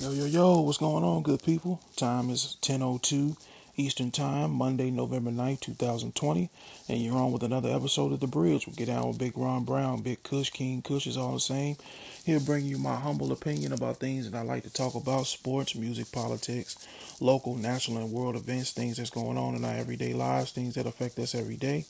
Yo, 0.00 0.12
yo, 0.12 0.24
yo, 0.24 0.60
what's 0.62 0.78
going 0.78 1.04
on, 1.04 1.22
good 1.22 1.42
people? 1.42 1.78
Time 1.94 2.30
is 2.30 2.56
10.02 2.62 3.36
Eastern 3.76 4.10
Time, 4.10 4.50
Monday, 4.50 4.90
November 4.90 5.30
9th, 5.30 5.60
2020, 5.60 6.48
and 6.88 6.98
you're 6.98 7.18
on 7.18 7.32
with 7.32 7.42
another 7.42 7.68
episode 7.68 8.10
of 8.10 8.20
The 8.20 8.26
Bridge. 8.26 8.66
We'll 8.66 8.76
get 8.76 8.86
down 8.86 9.08
with 9.08 9.18
Big 9.18 9.36
Ron 9.36 9.64
Brown, 9.64 10.00
Big 10.00 10.22
Kush, 10.22 10.48
King 10.48 10.80
Kush 10.80 11.06
is 11.06 11.18
all 11.18 11.34
the 11.34 11.40
same. 11.40 11.76
He'll 12.24 12.40
bring 12.40 12.64
you 12.64 12.78
my 12.78 12.96
humble 12.96 13.30
opinion 13.30 13.74
about 13.74 13.98
things 13.98 14.30
that 14.30 14.38
I 14.38 14.40
like 14.40 14.62
to 14.62 14.72
talk 14.72 14.94
about, 14.94 15.26
sports, 15.26 15.74
music, 15.74 16.10
politics, 16.10 16.78
local, 17.20 17.54
national, 17.54 17.98
and 17.98 18.10
world 18.10 18.36
events, 18.36 18.72
things 18.72 18.96
that's 18.96 19.10
going 19.10 19.36
on 19.36 19.54
in 19.54 19.66
our 19.66 19.74
everyday 19.74 20.14
lives, 20.14 20.52
things 20.52 20.76
that 20.76 20.86
affect 20.86 21.18
us 21.18 21.34
every 21.34 21.56
day. 21.56 21.84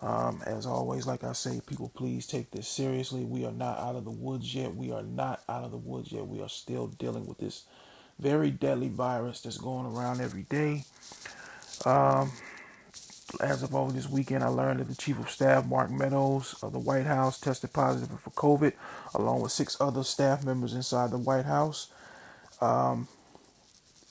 Um, 0.02 0.43
as 0.45 0.66
always, 0.66 1.07
like 1.07 1.23
I 1.24 1.32
say, 1.32 1.62
people, 1.66 1.91
please 1.95 2.27
take 2.27 2.51
this 2.51 2.68
seriously. 2.68 3.24
We 3.24 3.46
are 3.46 3.52
not 3.52 3.79
out 3.79 3.96
of 3.96 4.05
the 4.05 4.10
woods 4.10 4.55
yet. 4.55 4.74
We 4.74 4.93
are 4.93 5.02
not 5.02 5.43
out 5.48 5.65
of 5.65 5.71
the 5.71 5.79
woods 5.79 6.12
yet. 6.12 6.27
We 6.27 6.43
are 6.43 6.48
still 6.48 6.88
dealing 6.88 7.27
with 7.27 7.38
this 7.38 7.65
very 8.18 8.50
deadly 8.50 8.88
virus 8.88 9.41
that's 9.41 9.59
going 9.59 9.86
around 9.86 10.20
every 10.20 10.42
day. 10.42 10.84
Um, 11.84 12.32
as 13.40 13.62
of 13.62 13.74
over 13.74 13.93
this 13.93 14.09
weekend, 14.09 14.45
I 14.45 14.48
learned 14.48 14.80
that 14.80 14.88
the 14.88 14.95
Chief 14.95 15.18
of 15.18 15.29
Staff, 15.30 15.66
Mark 15.66 15.90
Meadows 15.90 16.54
of 16.62 16.73
the 16.73 16.79
White 16.79 17.06
House, 17.06 17.40
tested 17.40 17.73
positive 17.73 18.21
for 18.21 18.30
COVID, 18.30 18.73
along 19.15 19.40
with 19.40 19.52
six 19.52 19.76
other 19.80 20.04
staff 20.04 20.45
members 20.45 20.74
inside 20.74 21.10
the 21.10 21.18
White 21.18 21.46
House. 21.46 21.88
Um, 22.60 23.09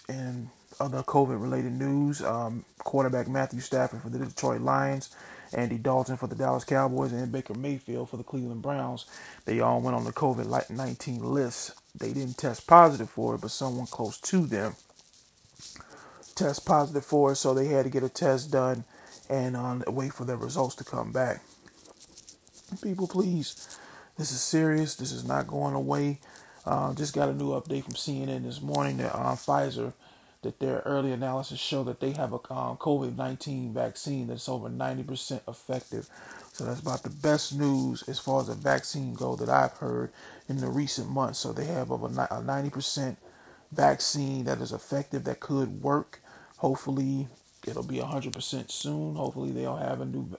and 0.10 0.50
other 0.80 1.04
COVID 1.04 1.42
related 1.42 1.72
news 1.72 2.22
um, 2.22 2.66
quarterback 2.80 3.28
Matthew 3.28 3.60
Stafford 3.60 4.02
for 4.02 4.10
the 4.10 4.20
Detroit 4.20 4.62
Lions, 4.62 5.16
Andy 5.54 5.78
Dalton 5.78 6.18
for 6.18 6.28
the 6.28 6.36
Dallas 6.36 6.64
Cowboys, 6.64 7.14
and 7.14 7.32
Baker 7.32 7.54
Mayfield 7.54 8.10
for 8.10 8.18
the 8.18 8.24
Cleveland 8.24 8.62
Browns. 8.62 9.06
They 9.46 9.60
all 9.60 9.82
went 9.82 9.96
on 9.96 10.04
the 10.04 10.12
COVID 10.12 10.70
19 10.70 11.24
list 11.24 11.72
they 11.96 12.14
didn't 12.14 12.38
test 12.38 12.68
positive 12.68 13.10
for 13.10 13.36
it, 13.36 13.42
but 13.42 13.52
someone 13.52 13.86
close 13.86 14.20
to 14.22 14.46
them 14.46 14.76
test 16.36 16.66
positive 16.66 17.06
for 17.06 17.32
it, 17.32 17.36
so 17.36 17.54
they 17.54 17.68
had 17.68 17.84
to 17.84 17.90
get 17.90 18.04
a 18.04 18.10
test 18.10 18.52
done 18.52 18.84
and 19.30 19.56
um, 19.56 19.84
wait 19.88 20.14
for 20.14 20.26
their 20.26 20.38
results 20.38 20.76
to 20.76 20.84
come 20.84 21.12
back. 21.12 21.44
People, 22.82 23.08
please, 23.08 23.78
this 24.18 24.32
is 24.32 24.42
serious. 24.42 24.96
This 24.96 25.12
is 25.12 25.26
not 25.26 25.48
going 25.48 25.76
away. 25.76 26.20
Uh, 26.66 26.94
just 26.94 27.14
got 27.14 27.30
a 27.30 27.34
new 27.34 27.50
update 27.50 27.84
from 27.84 27.94
CNN 27.94 28.44
this 28.44 28.62
morning 28.62 28.98
that 28.98 29.14
uh, 29.14 29.36
Pfizer, 29.36 29.94
that 30.42 30.60
their 30.60 30.82
early 30.86 31.12
analysis 31.12 31.60
show 31.60 31.84
that 31.84 32.00
they 32.00 32.12
have 32.12 32.34
a 32.34 32.38
um, 32.52 32.78
COVID 32.78 33.16
19 33.16 33.74
vaccine 33.74 34.28
that's 34.28 34.50
over 34.50 34.70
90% 34.70 35.42
effective 35.48 36.10
so 36.54 36.66
that's 36.66 36.82
about 36.82 37.02
the 37.02 37.10
best 37.10 37.56
news 37.58 38.04
as 38.08 38.20
far 38.20 38.40
as 38.40 38.48
a 38.48 38.54
vaccine 38.54 39.16
go 39.16 39.36
that 39.36 39.50
I've 39.50 39.74
heard 39.74 40.12
in 40.48 40.58
the 40.58 40.68
recent 40.68 41.10
months. 41.10 41.40
So 41.40 41.52
they 41.52 41.66
have 41.66 41.92
over 41.92 42.06
a 42.06 42.10
90% 42.10 43.18
vaccine 43.72 44.46
that 44.46 44.62
is 44.62 44.72
effective 44.72 45.24
that 45.24 45.40
could 45.40 45.82
work. 45.82 46.22
Hopefully 46.58 47.28
it'll 47.66 47.82
be 47.82 47.98
100% 47.98 48.72
soon. 48.72 49.16
Hopefully 49.16 49.52
they'll 49.52 49.78
have 49.78 50.00
a 50.00 50.06
new 50.06 50.30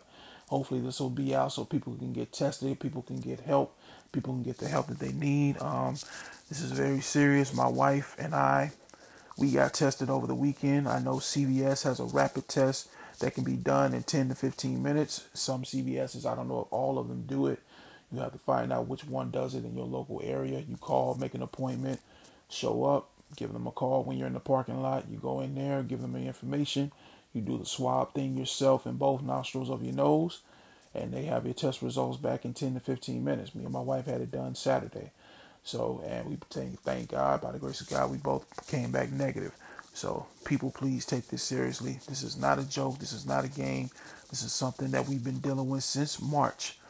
hopefully 0.46 0.80
this 0.80 1.00
will 1.00 1.10
be 1.10 1.34
out 1.34 1.52
so 1.52 1.64
people 1.64 1.94
can 1.96 2.12
get 2.12 2.32
tested, 2.32 2.78
people 2.78 3.02
can 3.02 3.18
get 3.18 3.40
help, 3.40 3.76
people 4.12 4.34
can 4.34 4.44
get 4.44 4.58
the 4.58 4.68
help 4.68 4.86
that 4.86 5.00
they 5.00 5.10
need. 5.12 5.60
Um, 5.60 5.94
this 6.48 6.60
is 6.60 6.70
very 6.70 7.00
serious. 7.00 7.52
My 7.52 7.66
wife 7.66 8.14
and 8.20 8.36
I 8.36 8.70
we 9.36 9.50
got 9.50 9.74
tested 9.74 10.10
over 10.10 10.28
the 10.28 10.34
weekend. 10.34 10.88
I 10.88 11.00
know 11.00 11.14
CVS 11.16 11.82
has 11.82 11.98
a 11.98 12.04
rapid 12.04 12.46
test 12.46 12.88
that 13.20 13.34
can 13.34 13.44
be 13.44 13.56
done 13.56 13.94
in 13.94 14.02
10 14.02 14.28
to 14.30 14.34
15 14.34 14.82
minutes. 14.82 15.28
Some 15.34 15.62
CVS's, 15.62 16.26
I 16.26 16.34
don't 16.34 16.48
know 16.48 16.60
if 16.62 16.72
all 16.72 16.98
of 16.98 17.08
them 17.08 17.24
do 17.26 17.46
it. 17.46 17.60
You 18.12 18.20
have 18.20 18.32
to 18.32 18.38
find 18.38 18.72
out 18.72 18.88
which 18.88 19.04
one 19.04 19.30
does 19.30 19.54
it 19.54 19.64
in 19.64 19.76
your 19.76 19.86
local 19.86 20.20
area. 20.22 20.62
You 20.68 20.76
call, 20.76 21.14
make 21.14 21.34
an 21.34 21.42
appointment, 21.42 22.00
show 22.48 22.84
up, 22.84 23.10
give 23.36 23.52
them 23.52 23.66
a 23.66 23.72
call 23.72 24.04
when 24.04 24.16
you're 24.16 24.26
in 24.26 24.34
the 24.34 24.40
parking 24.40 24.80
lot. 24.80 25.06
You 25.10 25.18
go 25.18 25.40
in 25.40 25.54
there, 25.54 25.82
give 25.82 26.00
them 26.00 26.12
the 26.12 26.20
information. 26.20 26.92
You 27.32 27.40
do 27.40 27.58
the 27.58 27.66
swab 27.66 28.14
thing 28.14 28.36
yourself 28.36 28.86
in 28.86 28.96
both 28.96 29.22
nostrils 29.22 29.70
of 29.70 29.82
your 29.82 29.94
nose, 29.94 30.40
and 30.94 31.12
they 31.12 31.24
have 31.24 31.44
your 31.44 31.54
test 31.54 31.82
results 31.82 32.18
back 32.18 32.44
in 32.44 32.54
10 32.54 32.74
to 32.74 32.80
15 32.80 33.24
minutes. 33.24 33.54
Me 33.54 33.64
and 33.64 33.72
my 33.72 33.80
wife 33.80 34.06
had 34.06 34.20
it 34.20 34.30
done 34.30 34.54
Saturday. 34.54 35.10
So, 35.64 36.04
and 36.06 36.26
we 36.26 36.38
thank, 36.50 36.80
thank 36.82 37.10
God, 37.10 37.40
by 37.40 37.50
the 37.50 37.58
grace 37.58 37.80
of 37.80 37.88
God, 37.88 38.10
we 38.10 38.18
both 38.18 38.46
came 38.68 38.92
back 38.92 39.10
negative. 39.10 39.52
So, 39.94 40.26
people, 40.44 40.72
please 40.72 41.06
take 41.06 41.28
this 41.28 41.44
seriously. 41.44 42.00
This 42.08 42.24
is 42.24 42.36
not 42.36 42.58
a 42.58 42.68
joke. 42.68 42.98
This 42.98 43.12
is 43.12 43.26
not 43.26 43.44
a 43.44 43.48
game. 43.48 43.90
This 44.28 44.42
is 44.42 44.52
something 44.52 44.90
that 44.90 45.06
we've 45.06 45.22
been 45.22 45.38
dealing 45.38 45.68
with 45.68 45.84
since 45.84 46.20
March, 46.20 46.80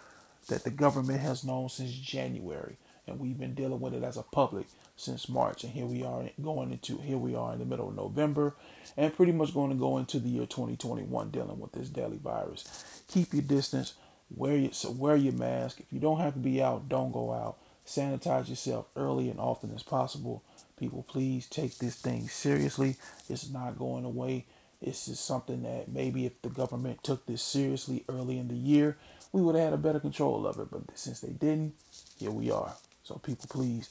that 0.48 0.64
the 0.64 0.70
government 0.70 1.20
has 1.20 1.44
known 1.44 1.68
since 1.68 1.92
January, 1.92 2.78
and 3.06 3.20
we've 3.20 3.38
been 3.38 3.54
dealing 3.54 3.80
with 3.80 3.92
it 3.92 4.02
as 4.02 4.16
a 4.16 4.22
public 4.22 4.66
since 4.96 5.28
March. 5.28 5.64
And 5.64 5.74
here 5.74 5.84
we 5.84 6.02
are 6.02 6.30
going 6.42 6.72
into 6.72 6.96
here 6.96 7.18
we 7.18 7.34
are 7.34 7.52
in 7.52 7.58
the 7.58 7.66
middle 7.66 7.90
of 7.90 7.94
November, 7.94 8.56
and 8.96 9.14
pretty 9.14 9.32
much 9.32 9.52
going 9.52 9.70
to 9.70 9.76
go 9.76 9.98
into 9.98 10.18
the 10.18 10.30
year 10.30 10.46
2021 10.46 11.30
dealing 11.30 11.60
with 11.60 11.72
this 11.72 11.90
deadly 11.90 12.16
virus. 12.16 12.64
Keep 13.08 13.34
your 13.34 13.42
distance. 13.42 13.92
Wear 14.34 14.56
your 14.56 14.72
so 14.72 14.90
wear 14.90 15.14
your 15.14 15.34
mask. 15.34 15.78
If 15.78 15.92
you 15.92 16.00
don't 16.00 16.20
have 16.20 16.32
to 16.32 16.40
be 16.40 16.62
out, 16.62 16.88
don't 16.88 17.12
go 17.12 17.34
out. 17.34 17.58
Sanitize 17.86 18.48
yourself 18.48 18.86
early 18.96 19.28
and 19.28 19.38
often 19.38 19.74
as 19.74 19.82
possible 19.82 20.42
People, 20.78 21.04
please 21.04 21.46
take 21.48 21.78
this 21.78 21.96
thing 21.96 22.28
seriously. 22.28 22.96
It's 23.28 23.50
not 23.50 23.78
going 23.78 24.04
away. 24.04 24.46
This 24.82 25.08
is 25.08 25.20
something 25.20 25.62
that 25.62 25.88
maybe 25.88 26.26
if 26.26 26.42
the 26.42 26.48
government 26.50 27.02
took 27.04 27.26
this 27.26 27.42
seriously 27.42 28.04
early 28.08 28.38
in 28.38 28.48
the 28.48 28.56
year, 28.56 28.96
we 29.32 29.40
would 29.42 29.54
have 29.54 29.64
had 29.64 29.72
a 29.74 29.78
better 29.78 30.00
control 30.00 30.46
of 30.46 30.58
it. 30.60 30.68
But 30.70 30.82
since 30.98 31.20
they 31.20 31.30
didn't, 31.30 31.74
here 32.18 32.30
we 32.32 32.50
are. 32.50 32.74
So, 33.04 33.16
people, 33.16 33.46
please 33.48 33.88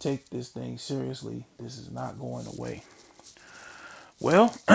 take 0.00 0.30
this 0.30 0.48
thing 0.50 0.78
seriously. 0.78 1.46
This 1.58 1.78
is 1.78 1.90
not 1.90 2.18
going 2.18 2.46
away. 2.46 2.82
Well, 4.20 4.54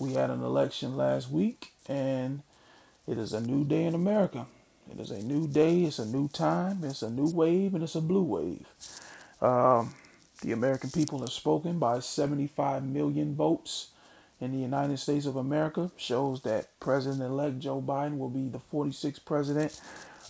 we 0.00 0.14
had 0.14 0.30
an 0.30 0.42
election 0.42 0.96
last 0.96 1.30
week, 1.30 1.72
and 1.88 2.42
it 3.06 3.18
is 3.18 3.32
a 3.32 3.40
new 3.40 3.64
day 3.64 3.84
in 3.84 3.94
America. 3.94 4.46
It 4.90 5.00
is 5.00 5.10
a 5.10 5.22
new 5.22 5.46
day, 5.48 5.82
it's 5.84 5.98
a 5.98 6.06
new 6.06 6.28
time, 6.28 6.84
it's 6.84 7.02
a 7.02 7.10
new 7.10 7.28
wave, 7.30 7.74
and 7.74 7.84
it's 7.84 7.94
a 7.94 8.00
blue 8.00 8.22
wave. 8.22 8.66
Um, 9.40 9.94
the 10.42 10.52
American 10.52 10.90
people 10.90 11.20
have 11.20 11.32
spoken 11.32 11.78
by 11.78 12.00
75 12.00 12.84
million 12.84 13.34
votes 13.34 13.88
in 14.40 14.52
the 14.52 14.58
United 14.58 14.98
States 14.98 15.26
of 15.26 15.36
America. 15.36 15.90
Shows 15.96 16.42
that 16.42 16.78
President 16.80 17.22
elect 17.22 17.58
Joe 17.58 17.80
Biden 17.80 18.18
will 18.18 18.30
be 18.30 18.48
the 18.48 18.60
46th 18.72 19.24
president 19.24 19.80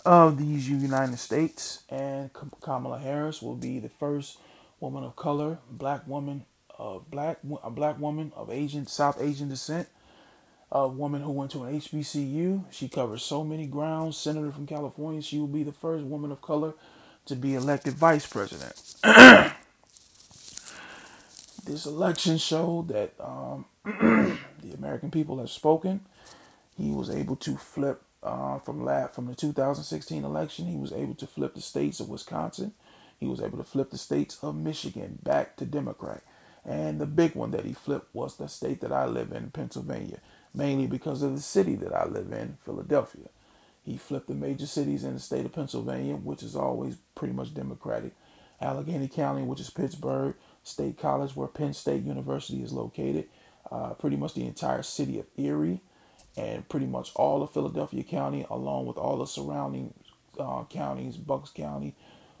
of 0.05 0.37
these 0.37 0.69
United 0.69 1.17
States, 1.19 1.83
and 1.89 2.31
Kamala 2.61 2.99
Harris 2.99 3.41
will 3.41 3.55
be 3.55 3.79
the 3.79 3.89
first 3.89 4.39
woman 4.79 5.03
of 5.03 5.15
color, 5.15 5.59
black 5.69 6.07
woman, 6.07 6.45
uh, 6.79 6.99
black 7.09 7.39
a 7.63 7.69
black 7.69 7.99
woman 7.99 8.31
of 8.35 8.49
Asian 8.49 8.87
South 8.87 9.21
Asian 9.21 9.49
descent, 9.49 9.89
a 10.71 10.87
woman 10.87 11.21
who 11.21 11.31
went 11.31 11.51
to 11.51 11.63
an 11.63 11.79
HBCU. 11.79 12.63
She 12.71 12.87
covers 12.87 13.23
so 13.23 13.43
many 13.43 13.67
grounds. 13.67 14.17
Senator 14.17 14.51
from 14.51 14.65
California. 14.65 15.21
She 15.21 15.39
will 15.39 15.47
be 15.47 15.63
the 15.63 15.73
first 15.73 16.05
woman 16.05 16.31
of 16.31 16.41
color 16.41 16.73
to 17.29 17.35
be 17.35 17.55
elected 17.55 17.93
vice 17.93 18.27
president. 18.27 18.73
this 21.63 21.85
election 21.85 22.37
showed 22.39 22.87
that 22.89 23.13
um, 23.19 23.65
the 23.85 24.73
American 24.75 25.11
people 25.11 25.37
have 25.37 25.51
spoken. 25.51 26.01
He 26.75 26.89
was 26.89 27.09
able 27.11 27.35
to 27.37 27.55
flip 27.55 28.01
uh, 28.23 28.57
from 28.59 28.83
from 29.13 29.27
the 29.27 29.35
2016 29.35 30.23
election. 30.23 30.65
He 30.65 30.77
was 30.77 30.91
able 30.91 31.13
to 31.15 31.27
flip 31.27 31.53
the 31.53 31.61
states 31.61 31.99
of 31.99 32.09
Wisconsin. 32.09 32.73
He 33.19 33.27
was 33.27 33.41
able 33.41 33.59
to 33.59 33.63
flip 33.63 33.91
the 33.91 33.97
states 33.99 34.39
of 34.41 34.55
Michigan 34.55 35.19
back 35.21 35.55
to 35.57 35.65
Democrat. 35.65 36.23
And 36.65 36.99
the 36.99 37.05
big 37.05 37.35
one 37.35 37.51
that 37.51 37.65
he 37.65 37.73
flipped 37.73 38.13
was 38.13 38.37
the 38.37 38.47
state 38.47 38.81
that 38.81 38.91
I 38.91 39.05
live 39.05 39.31
in, 39.31 39.51
Pennsylvania, 39.51 40.19
mainly 40.53 40.87
because 40.87 41.21
of 41.21 41.35
the 41.35 41.41
city 41.41 41.75
that 41.75 41.93
I 41.93 42.05
live 42.05 42.31
in, 42.31 42.57
Philadelphia. 42.65 43.29
He 43.89 43.97
flipped 43.97 44.27
the 44.27 44.35
major 44.35 44.67
cities 44.67 45.03
in 45.03 45.15
the 45.15 45.19
state 45.19 45.45
of 45.45 45.53
Pennsylvania, 45.53 46.15
which 46.15 46.43
is 46.43 46.55
always 46.55 46.97
pretty 47.15 47.33
much 47.33 47.55
Democratic. 47.55 48.13
Allegheny 48.61 49.07
County, 49.07 49.43
which 49.43 49.59
is 49.61 49.71
Pittsburgh, 49.71 50.35
State 50.63 50.99
College, 50.99 51.35
where 51.35 51.47
Penn 51.47 51.73
State 51.73 52.03
University 52.03 52.61
is 52.61 52.71
located, 52.71 53.25
uh, 53.71 53.91
pretty 53.95 54.17
much 54.17 54.35
the 54.35 54.45
entire 54.45 54.83
city 54.83 55.19
of 55.19 55.25
Erie, 55.37 55.81
and 56.37 56.69
pretty 56.69 56.85
much 56.85 57.11
all 57.15 57.41
of 57.41 57.51
Philadelphia 57.51 58.03
County, 58.03 58.45
along 58.51 58.85
with 58.85 58.97
all 58.97 59.17
the 59.17 59.25
surrounding 59.25 59.93
uh, 60.39 60.65
counties, 60.65 61.17
Bucks 61.17 61.49
County, 61.49 61.95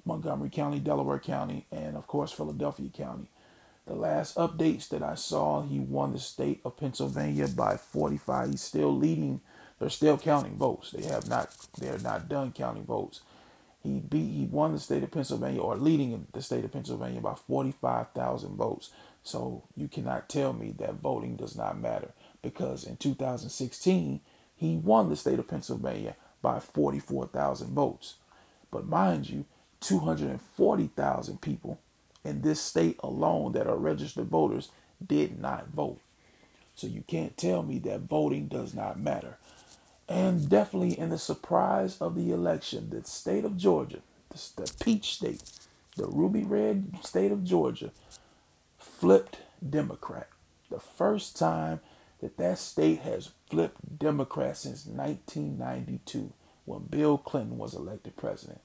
Montgomery 0.05 0.51
County, 0.51 0.79
Delaware 0.79 1.19
County, 1.19 1.65
and 1.71 1.97
of 1.97 2.07
course 2.07 2.31
Philadelphia 2.31 2.89
County. 2.89 3.27
The 3.87 3.95
last 3.95 4.37
updates 4.37 4.87
that 4.89 5.03
I 5.03 5.15
saw, 5.15 5.63
he 5.63 5.79
won 5.79 6.13
the 6.13 6.19
state 6.19 6.61
of 6.63 6.77
Pennsylvania 6.77 7.47
by 7.47 7.77
45. 7.77 8.51
He's 8.51 8.61
still 8.61 8.95
leading. 8.95 9.41
They're 9.79 9.89
still 9.89 10.17
counting 10.17 10.57
votes. 10.57 10.91
They 10.91 11.03
have 11.03 11.27
not. 11.29 11.55
They're 11.79 11.99
not 11.99 12.29
done 12.29 12.51
counting 12.51 12.85
votes. 12.85 13.21
He 13.81 13.99
beat. 13.99 14.31
He 14.31 14.45
won 14.45 14.73
the 14.73 14.79
state 14.79 15.03
of 15.03 15.11
Pennsylvania, 15.11 15.61
or 15.61 15.77
leading 15.77 16.27
the 16.33 16.41
state 16.41 16.65
of 16.65 16.73
Pennsylvania 16.73 17.21
by 17.21 17.35
45,000 17.35 18.55
votes. 18.55 18.91
So 19.23 19.63
you 19.75 19.87
cannot 19.87 20.29
tell 20.29 20.53
me 20.53 20.73
that 20.79 20.95
voting 20.95 21.35
does 21.35 21.55
not 21.55 21.79
matter 21.79 22.11
because 22.41 22.83
in 22.83 22.97
2016 22.97 24.21
he 24.55 24.75
won 24.77 25.09
the 25.09 25.15
state 25.15 25.39
of 25.39 25.47
Pennsylvania 25.47 26.15
by 26.41 26.59
44,000 26.59 27.73
votes. 27.73 28.15
But 28.71 28.87
mind 28.87 29.29
you, 29.29 29.45
240,000 29.81 31.41
people 31.41 31.79
in 32.23 32.41
this 32.41 32.61
state 32.61 32.97
alone 33.01 33.53
that 33.53 33.67
are 33.67 33.77
registered 33.77 34.27
voters 34.27 34.69
did 35.05 35.39
not 35.39 35.69
vote. 35.69 35.99
So 36.75 36.87
you 36.87 37.03
can't 37.07 37.37
tell 37.37 37.63
me 37.63 37.79
that 37.79 38.01
voting 38.01 38.47
does 38.47 38.73
not 38.73 38.99
matter. 38.99 39.37
And 40.09 40.49
definitely 40.49 40.97
in 40.97 41.09
the 41.09 41.19
surprise 41.19 42.01
of 42.01 42.15
the 42.15 42.31
election, 42.31 42.89
the 42.89 43.03
state 43.05 43.45
of 43.45 43.57
Georgia, 43.57 43.99
the, 44.29 44.73
peach 44.83 45.13
state, 45.13 45.43
the 45.97 46.07
ruby 46.07 46.43
red 46.43 46.97
state 47.03 47.31
of 47.31 47.43
Georgia, 47.43 47.91
flipped 48.79 49.37
Democrat. 49.67 50.27
The 50.71 50.79
first 50.79 51.37
time 51.37 51.79
that 52.21 52.37
that 52.37 52.57
state 52.57 52.99
has 53.01 53.29
flipped 53.51 53.99
Democrat 53.99 54.57
since 54.57 54.87
1992 54.87 56.33
when 56.65 56.83
Bill 56.85 57.17
Clinton 57.19 57.59
was 57.59 57.75
elected 57.75 58.17
president. 58.17 58.61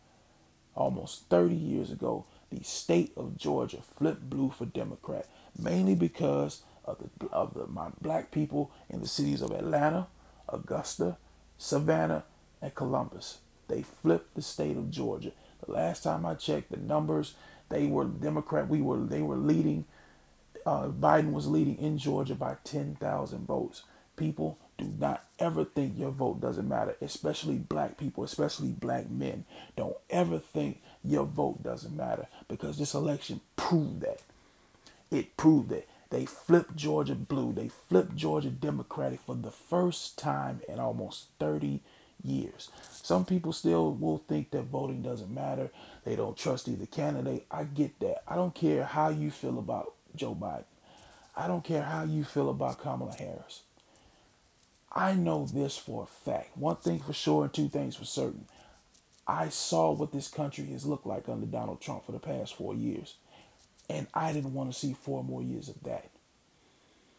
Almost 0.75 1.29
30 1.29 1.55
years 1.55 1.91
ago, 1.91 2.25
the 2.51 2.65
state 2.65 3.13
of 3.17 3.37
Georgia 3.37 3.81
flipped 3.97 4.29
blue 4.31 4.51
for 4.51 4.65
Democrat, 4.65 5.27
mainly 5.59 5.95
because 5.95 6.63
of 6.85 6.99
the 6.99 7.27
of 7.29 7.55
the 7.55 7.67
my 7.67 7.89
black 8.01 8.31
people 8.31 8.71
in 8.91 9.01
the 9.01 9.09
cities 9.09 9.41
of 9.41 9.51
Atlanta, 9.53 10.09
Augusta, 10.49 11.17
Savannah, 11.59 12.25
and 12.61 12.75
Columbus. 12.75 13.39
They 13.69 13.83
flipped 13.83 14.35
the 14.35 14.43
state 14.43 14.77
of 14.77 14.91
Georgia. 14.91 15.33
The 15.65 15.73
last 15.73 16.03
time 16.03 16.27
I 16.27 16.35
checked 16.35 16.71
the 16.71 16.77
numbers, 16.77 17.35
they 17.69 17.87
were 17.87 18.05
Democrat. 18.05 18.69
We 18.69 18.81
were 18.83 18.99
they 18.99 19.23
were 19.23 19.37
leading. 19.37 19.85
Uh, 20.67 20.89
Biden 20.89 21.33
was 21.33 21.47
leading 21.47 21.77
in 21.77 21.99
Georgia 21.99 22.35
by 22.35 22.57
10,000 22.65 23.47
votes. 23.47 23.83
People 24.17 24.59
do 24.79 24.91
not 24.99 25.25
ever 25.39 25.65
think 25.65 25.99
your 25.99 26.11
vote 26.11 26.41
doesn't 26.41 26.69
matter, 26.69 26.97
especially 27.03 27.57
black 27.57 27.99
people, 27.99 28.25
especially 28.25 28.69
black 28.69 29.11
men. 29.11 29.45
Don't 29.77 29.97
ever 30.09 30.39
think 30.39 30.81
your 31.05 31.25
vote 31.25 31.63
doesn't 31.63 31.95
matter 31.95 32.27
because 32.49 32.79
this 32.79 32.95
election 32.95 33.41
proved 33.57 34.01
that. 34.01 34.21
It 35.11 35.37
proved 35.37 35.69
that. 35.71 35.87
They 36.11 36.27
flipped 36.27 36.77
Georgia 36.77 37.15
blue. 37.15 37.53
They 37.53 37.69
flipped 37.69 38.17
Georgia 38.17 38.51
Democratic 38.51 39.21
for 39.21 39.35
the 39.35 39.51
first 39.51 40.19
time 40.19 40.61
in 40.69 40.79
almost 40.79 41.29
30 41.41 41.81
years. 42.23 42.71
Some 42.91 43.25
people 43.25 43.53
still 43.53 43.93
will 43.93 44.19
think 44.19 44.51
that 44.51 44.65
voting 44.65 45.03
doesn't 45.03 45.33
matter. 45.33 45.71
They 46.05 46.17
don't 46.17 46.37
trust 46.37 46.69
either 46.69 46.87
candidate. 46.87 47.47
I 47.51 47.65
get 47.65 47.99
that. 48.01 48.23
I 48.29 48.37
don't 48.37 48.55
care 48.55 48.85
how 48.85 49.09
you 49.09 49.31
feel 49.31 49.59
about 49.59 49.95
Joe 50.15 50.35
Biden. 50.35 50.65
I 51.37 51.49
don't 51.49 51.65
care 51.65 51.83
how 51.83 52.05
you 52.05 52.25
feel 52.25 52.49
about 52.49 52.81
Kamala 52.81 53.15
Harris. 53.15 53.63
I 54.93 55.15
know 55.15 55.47
this 55.47 55.77
for 55.77 56.05
a 56.05 56.07
fact. 56.07 56.57
One 56.57 56.77
thing 56.77 57.01
for 57.01 57.13
sure 57.13 57.45
and 57.45 57.53
two 57.53 57.69
things 57.69 57.97
for 57.97 58.05
certain. 58.05 58.47
I 59.27 59.49
saw 59.49 59.93
what 59.93 60.13
this 60.13 60.29
country 60.29 60.67
has 60.67 60.87
looked 60.87 61.07
like 61.07 61.29
under 61.29 61.47
Donald 61.47 61.81
Trump 61.81 62.07
for 62.07 62.13
the 62.13 62.19
past 62.21 62.55
four 62.55 62.75
years. 62.75 63.15
And 63.89 64.07
I 64.15 64.33
didn't 64.33 64.55
want 64.55 64.73
to 64.73 64.79
see 64.79 64.95
four 64.95 65.23
more 65.23 65.43
years 65.43 65.69
of 65.69 65.83
that. 65.83 66.11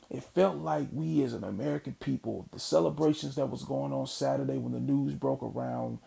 It 0.09 0.23
felt 0.23 0.57
like 0.57 0.87
we 0.91 1.23
as 1.23 1.33
an 1.33 1.43
American 1.43 1.95
people, 1.99 2.47
the 2.51 2.59
celebrations 2.59 3.35
that 3.35 3.49
was 3.49 3.63
going 3.63 3.91
on 3.91 4.07
Saturday 4.07 4.57
when 4.57 4.73
the 4.73 4.79
news 4.79 5.13
broke 5.13 5.41
around 5.41 5.99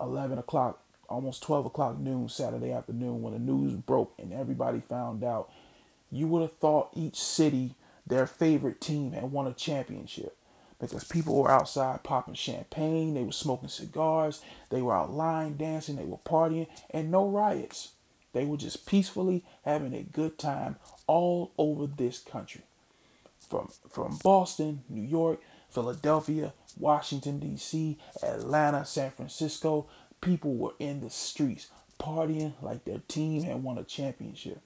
11 0.00 0.38
o'clock, 0.38 0.82
almost 1.08 1.42
12 1.42 1.66
o'clock 1.66 1.98
noon 1.98 2.28
Saturday 2.28 2.72
afternoon, 2.72 3.22
when 3.22 3.32
the 3.32 3.38
news 3.38 3.72
broke 3.74 4.12
and 4.18 4.32
everybody 4.32 4.80
found 4.80 5.24
out, 5.24 5.50
you 6.10 6.26
would 6.26 6.42
have 6.42 6.56
thought 6.58 6.90
each 6.94 7.16
city, 7.16 7.74
their 8.06 8.26
favorite 8.26 8.80
team, 8.80 9.12
had 9.12 9.24
won 9.32 9.46
a 9.46 9.52
championship 9.52 10.36
because 10.78 11.04
people 11.04 11.36
were 11.42 11.50
outside 11.50 12.02
popping 12.02 12.34
champagne, 12.34 13.14
they 13.14 13.24
were 13.24 13.32
smoking 13.32 13.68
cigars, 13.68 14.42
they 14.70 14.80
were 14.80 14.94
out 14.94 15.12
line 15.12 15.56
dancing, 15.56 15.96
they 15.96 16.04
were 16.04 16.18
partying, 16.18 16.68
and 16.90 17.10
no 17.10 17.28
riots. 17.28 17.92
They 18.32 18.44
were 18.44 18.56
just 18.56 18.86
peacefully 18.86 19.44
having 19.64 19.94
a 19.94 20.02
good 20.02 20.38
time 20.38 20.76
all 21.06 21.52
over 21.58 21.86
this 21.86 22.18
country. 22.18 22.62
From 23.38 23.70
from 23.88 24.18
Boston, 24.22 24.82
New 24.88 25.02
York, 25.02 25.40
Philadelphia, 25.70 26.52
Washington 26.76 27.38
D.C., 27.38 27.98
Atlanta, 28.22 28.84
San 28.84 29.10
Francisco, 29.10 29.86
people 30.20 30.54
were 30.54 30.74
in 30.78 31.00
the 31.00 31.10
streets 31.10 31.68
partying 31.98 32.54
like 32.62 32.84
their 32.84 33.02
team 33.08 33.42
had 33.42 33.62
won 33.62 33.78
a 33.78 33.84
championship. 33.84 34.60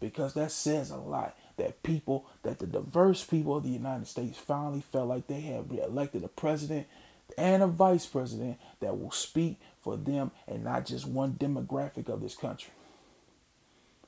Because 0.00 0.34
that 0.34 0.50
says 0.50 0.90
a 0.90 0.96
lot 0.96 1.36
that 1.56 1.82
people, 1.82 2.26
that 2.42 2.58
the 2.58 2.66
diverse 2.66 3.24
people 3.24 3.56
of 3.56 3.62
the 3.62 3.70
United 3.70 4.08
States 4.08 4.36
finally 4.36 4.80
felt 4.80 5.08
like 5.08 5.28
they 5.28 5.40
have 5.42 5.70
elected 5.70 6.24
a 6.24 6.28
president 6.28 6.88
and 7.38 7.62
a 7.62 7.68
vice 7.68 8.06
president 8.06 8.58
that 8.80 8.98
will 8.98 9.12
speak 9.12 9.60
for 9.80 9.96
them 9.96 10.32
and 10.48 10.64
not 10.64 10.86
just 10.86 11.06
one 11.06 11.32
demographic 11.34 12.08
of 12.08 12.20
this 12.20 12.34
country. 12.34 12.72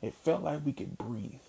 It 0.05 0.15
felt 0.15 0.43
like 0.43 0.67
we 0.67 0.73
could 0.73 0.99
breathe. 0.99 1.41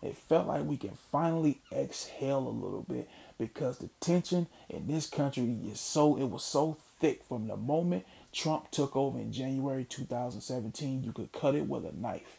It 0.00 0.16
felt 0.16 0.46
like 0.46 0.64
we 0.64 0.76
can 0.76 0.96
finally 1.10 1.60
exhale 1.72 2.46
a 2.46 2.48
little 2.48 2.84
bit 2.88 3.08
because 3.38 3.78
the 3.78 3.88
tension 3.98 4.46
in 4.68 4.86
this 4.86 5.08
country 5.08 5.56
is 5.68 5.80
so 5.80 6.16
it 6.16 6.26
was 6.26 6.44
so 6.44 6.76
thick 7.00 7.24
from 7.24 7.48
the 7.48 7.56
moment 7.56 8.06
Trump 8.32 8.70
took 8.70 8.94
over 8.94 9.18
in 9.18 9.32
January 9.32 9.84
2017 9.84 11.02
you 11.02 11.12
could 11.12 11.32
cut 11.32 11.56
it 11.56 11.66
with 11.66 11.84
a 11.84 11.92
knife. 11.92 12.38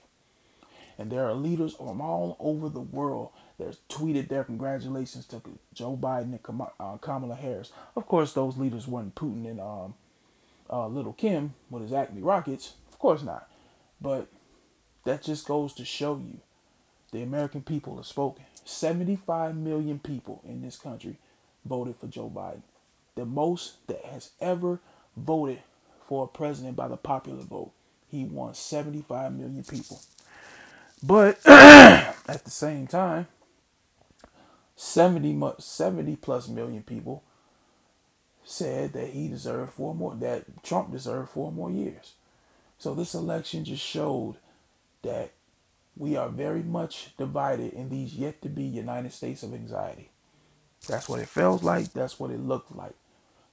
And 0.97 1.11
there 1.11 1.25
are 1.25 1.33
leaders 1.33 1.73
from 1.73 1.99
all 1.99 2.37
over 2.39 2.69
the 2.69 2.79
world 2.79 3.31
that 3.59 3.77
tweeted 3.89 4.29
their 4.29 4.45
congratulations 4.45 5.25
to 5.27 5.41
Joe 5.73 5.97
Biden 5.97 6.39
and 6.47 6.61
uh, 6.79 6.97
Kamala 6.97 7.35
Harris. 7.35 7.71
Of 7.97 8.07
course, 8.07 8.31
those 8.31 8.57
leaders 8.57 8.87
weren't 8.87 9.13
Putin 9.13 9.45
and 9.45 9.59
um, 9.59 9.93
uh, 10.69 10.87
Little 10.87 11.13
Kim 11.13 11.53
with 11.69 11.83
his 11.83 11.93
Acme 11.93 12.21
rockets. 12.21 12.75
Of 12.91 12.97
course 12.97 13.23
not. 13.23 13.49
But 13.99 14.27
that 15.05 15.23
just 15.23 15.47
goes 15.47 15.73
to 15.75 15.85
show 15.85 16.17
you 16.17 16.39
the 17.11 17.21
American 17.23 17.61
people 17.61 17.95
have 17.97 18.05
spoken. 18.05 18.45
75 18.65 19.55
million 19.55 19.99
people 19.99 20.41
in 20.45 20.61
this 20.61 20.77
country 20.77 21.17
voted 21.65 21.95
for 21.95 22.07
Joe 22.07 22.31
Biden. 22.33 22.61
The 23.15 23.25
most 23.25 23.87
that 23.87 24.03
has 24.05 24.31
ever 24.41 24.79
voted 25.15 25.59
for 26.07 26.25
a 26.25 26.27
president 26.27 26.75
by 26.75 26.87
the 26.87 26.97
popular 26.97 27.41
vote. 27.41 27.71
He 28.09 28.25
won 28.25 28.53
75 28.53 29.33
million 29.33 29.63
people. 29.63 30.01
But 31.03 31.39
at 31.45 32.43
the 32.43 32.51
same 32.51 32.87
time, 32.87 33.27
70, 34.75 35.53
70 35.59 36.15
plus 36.17 36.47
million 36.47 36.83
people 36.83 37.23
said 38.43 38.93
that 38.93 39.09
he 39.09 39.27
deserved 39.27 39.73
four 39.73 39.93
more, 39.93 40.15
that 40.15 40.63
Trump 40.63 40.91
deserved 40.91 41.29
four 41.29 41.51
more 41.51 41.69
years. 41.69 42.13
So 42.77 42.93
this 42.93 43.13
election 43.13 43.65
just 43.65 43.83
showed 43.83 44.35
that 45.03 45.33
we 45.95 46.15
are 46.15 46.29
very 46.29 46.63
much 46.63 47.15
divided 47.17 47.73
in 47.73 47.89
these 47.89 48.13
yet 48.15 48.41
to 48.41 48.49
be 48.49 48.63
United 48.63 49.13
States 49.13 49.43
of 49.43 49.53
anxiety. 49.53 50.11
That's 50.87 51.09
what 51.09 51.19
it 51.19 51.27
felt 51.27 51.63
like. 51.63 51.93
That's 51.93 52.19
what 52.19 52.31
it 52.31 52.39
looked 52.39 52.75
like. 52.75 52.95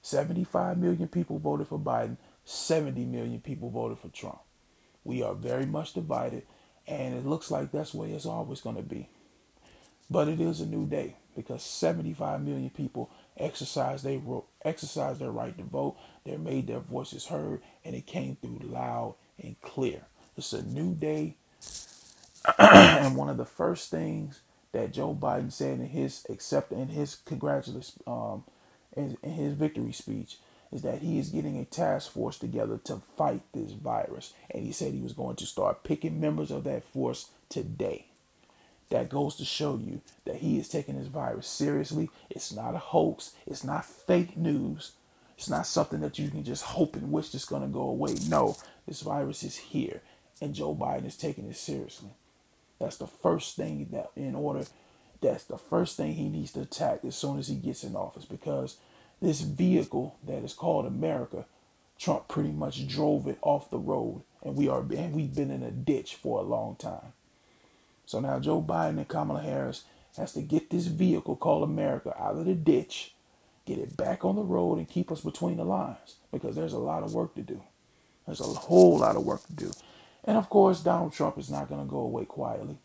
75 0.01 0.77
million 0.77 1.07
people 1.07 1.39
voted 1.39 1.67
for 1.67 1.79
Biden. 1.79 2.17
70 2.45 3.05
million 3.05 3.41
people 3.41 3.69
voted 3.71 3.97
for 3.99 4.09
Trump. 4.09 4.39
We 5.03 5.23
are 5.23 5.33
very 5.33 5.65
much 5.65 5.93
divided. 5.93 6.43
And 6.87 7.15
it 7.15 7.25
looks 7.25 7.49
like 7.49 7.71
that's 7.71 7.91
the 7.91 7.97
way 7.97 8.11
it's 8.11 8.27
always 8.27 8.61
going 8.61 8.75
to 8.75 8.83
be. 8.83 9.09
But 10.09 10.27
it 10.27 10.39
is 10.39 10.61
a 10.61 10.67
new 10.67 10.85
day 10.85 11.15
because 11.35 11.63
75 11.63 12.41
million 12.41 12.69
people 12.69 13.09
exercise 13.37 14.03
they 14.03 14.21
exercise 14.63 15.19
their 15.19 15.31
right 15.31 15.57
to 15.57 15.63
vote. 15.63 15.97
They 16.25 16.37
made 16.37 16.67
their 16.67 16.79
voices 16.79 17.27
heard, 17.27 17.61
and 17.83 17.95
it 17.95 18.05
came 18.05 18.37
through 18.41 18.61
loud 18.63 19.15
and 19.41 19.59
clear. 19.61 20.03
It's 20.37 20.53
a 20.53 20.63
new 20.63 20.95
day, 20.95 21.35
and 22.59 23.15
one 23.15 23.29
of 23.29 23.37
the 23.37 23.45
first 23.45 23.91
things 23.91 24.41
that 24.73 24.93
Joe 24.93 25.17
Biden 25.19 25.51
said 25.51 25.79
in 25.79 25.87
his 25.87 26.25
accept 26.29 26.71
in 26.71 26.89
his 26.89 27.15
congratulations 27.15 27.93
um, 28.07 28.43
in, 28.95 29.17
in 29.23 29.31
his 29.31 29.53
victory 29.53 29.93
speech 29.93 30.37
is 30.71 30.81
that 30.83 30.99
he 31.01 31.19
is 31.19 31.29
getting 31.29 31.57
a 31.59 31.65
task 31.65 32.11
force 32.11 32.37
together 32.37 32.79
to 32.85 33.01
fight 33.17 33.41
this 33.53 33.71
virus. 33.73 34.33
And 34.51 34.65
he 34.65 34.71
said 34.73 34.93
he 34.93 35.01
was 35.01 35.13
going 35.13 35.37
to 35.37 35.45
start 35.45 35.83
picking 35.83 36.19
members 36.19 36.51
of 36.51 36.65
that 36.65 36.83
force 36.83 37.29
today. 37.49 38.07
That 38.89 39.09
goes 39.09 39.35
to 39.37 39.45
show 39.45 39.77
you 39.77 40.01
that 40.25 40.37
he 40.37 40.59
is 40.59 40.69
taking 40.69 40.99
this 40.99 41.07
virus 41.07 41.47
seriously. 41.47 42.09
It's 42.29 42.53
not 42.53 42.75
a 42.75 42.79
hoax, 42.79 43.33
it's 43.47 43.63
not 43.63 43.85
fake 43.85 44.37
news. 44.37 44.91
It's 45.37 45.49
not 45.49 45.67
something 45.67 46.01
that 46.01 46.19
you 46.19 46.29
can 46.29 46.43
just 46.43 46.63
hope 46.63 46.95
and 46.95 47.11
wish 47.11 47.33
is 47.35 47.45
going 47.45 47.63
to 47.63 47.67
go 47.67 47.81
away. 47.81 48.15
No, 48.29 48.57
this 48.87 49.01
virus 49.01 49.43
is 49.43 49.57
here, 49.57 50.01
and 50.41 50.53
Joe 50.53 50.75
Biden 50.75 51.05
is 51.05 51.17
taking 51.17 51.49
it 51.49 51.55
seriously. 51.55 52.09
That's 52.79 52.97
the 52.97 53.07
first 53.07 53.55
thing 53.55 53.89
that 53.91 54.11
in 54.15 54.35
order 54.35 54.65
that's 55.21 55.45
the 55.45 55.57
first 55.57 55.97
thing 55.97 56.13
he 56.13 56.29
needs 56.29 56.51
to 56.53 56.61
attack 56.61 56.99
as 57.05 57.15
soon 57.15 57.39
as 57.39 57.47
he 57.47 57.55
gets 57.55 57.83
in 57.83 57.95
office 57.95 58.25
because 58.25 58.77
this 59.21 59.41
vehicle 59.41 60.17
that 60.25 60.43
is 60.43 60.53
called 60.53 60.85
America, 60.85 61.45
Trump 61.97 62.27
pretty 62.27 62.51
much 62.51 62.87
drove 62.87 63.27
it 63.27 63.39
off 63.41 63.71
the 63.71 63.79
road 63.79 64.21
and 64.43 64.55
we 64.55 64.67
are 64.67 64.81
and 64.81 65.13
we've 65.13 65.33
been 65.33 65.51
in 65.51 65.63
a 65.63 65.71
ditch 65.71 66.15
for 66.15 66.39
a 66.39 66.43
long 66.43 66.75
time. 66.75 67.13
So 68.05 68.19
now 68.19 68.39
Joe 68.39 68.61
Biden 68.61 68.97
and 68.97 69.07
Kamala 69.07 69.41
Harris 69.41 69.83
has 70.17 70.33
to 70.33 70.41
get 70.41 70.69
this 70.69 70.85
vehicle 70.87 71.35
called 71.35 71.63
America 71.63 72.13
out 72.19 72.37
of 72.37 72.45
the 72.45 72.53
ditch, 72.53 73.15
get 73.65 73.79
it 73.79 73.97
back 73.97 74.23
on 74.23 74.35
the 74.35 74.43
road 74.43 74.77
and 74.77 74.89
keep 74.89 75.11
us 75.11 75.21
between 75.21 75.57
the 75.57 75.65
lines 75.65 76.15
because 76.31 76.55
there's 76.55 76.73
a 76.73 76.77
lot 76.77 77.03
of 77.03 77.13
work 77.13 77.33
to 77.35 77.41
do. 77.41 77.61
There's 78.25 78.41
a 78.41 78.43
whole 78.43 78.99
lot 78.99 79.15
of 79.15 79.23
work 79.25 79.45
to 79.47 79.53
do. 79.53 79.71
And 80.25 80.37
of 80.37 80.49
course, 80.49 80.81
Donald 80.81 81.13
Trump 81.13 81.37
is 81.37 81.51
not 81.51 81.69
going 81.69 81.81
to 81.85 81.89
go 81.89 81.99
away 81.99 82.25
quietly. 82.25 82.77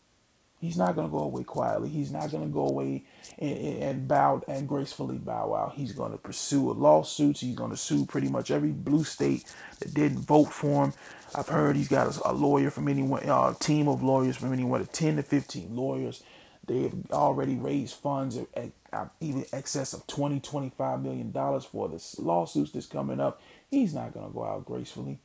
He's 0.61 0.77
not 0.77 0.95
going 0.95 1.09
to 1.09 1.13
go 1.13 1.21
away 1.21 1.43
quietly. 1.43 1.89
He's 1.89 2.13
not 2.13 2.31
going 2.31 2.45
to 2.45 2.53
go 2.53 2.67
away 2.67 3.05
and, 3.39 3.59
and 3.83 4.09
bow 4.09 4.43
and 4.47 4.69
gracefully 4.69 5.17
bow 5.17 5.55
out. 5.55 5.75
He's 5.75 5.93
going 5.93 6.13
to 6.13 6.19
pursue 6.19 6.73
lawsuits. 6.73 7.41
He's 7.41 7.57
going 7.57 7.71
to 7.71 7.79
sue 7.79 8.05
pretty 8.05 8.29
much 8.29 8.51
every 8.51 8.71
blue 8.71 9.05
state 9.05 9.45
that 9.79 9.95
didn't 9.95 10.19
vote 10.19 10.53
for 10.53 10.85
him. 10.85 10.93
I've 11.35 11.49
heard 11.49 11.77
he's 11.77 11.89
got 11.89 12.15
a, 12.15 12.31
a 12.31 12.35
lawyer 12.35 12.71
from 12.71 12.89
anyone, 12.89 13.25
a 13.27 13.35
uh, 13.35 13.55
team 13.55 13.89
of 13.89 14.03
lawyers 14.03 14.37
from 14.37 14.53
anyone, 14.53 14.85
10 14.87 15.17
to 15.17 15.23
15 15.23 15.75
lawyers. 15.75 16.23
They 16.67 16.83
have 16.83 16.95
already 17.11 17.57
raised 17.57 17.95
funds 17.95 18.37
at, 18.37 18.71
at 18.93 19.13
even 19.21 19.47
excess 19.55 19.95
of 19.95 20.07
20, 20.07 20.41
25 20.41 21.03
million 21.03 21.33
dollars 21.33 21.65
for 21.65 21.89
this 21.89 22.19
lawsuits 22.19 22.73
that's 22.73 22.87
coming 22.87 23.19
up. 23.19 23.41
He's 23.71 23.95
not 23.95 24.13
going 24.13 24.27
to 24.27 24.33
go 24.35 24.45
out 24.45 24.67
gracefully. 24.67 25.21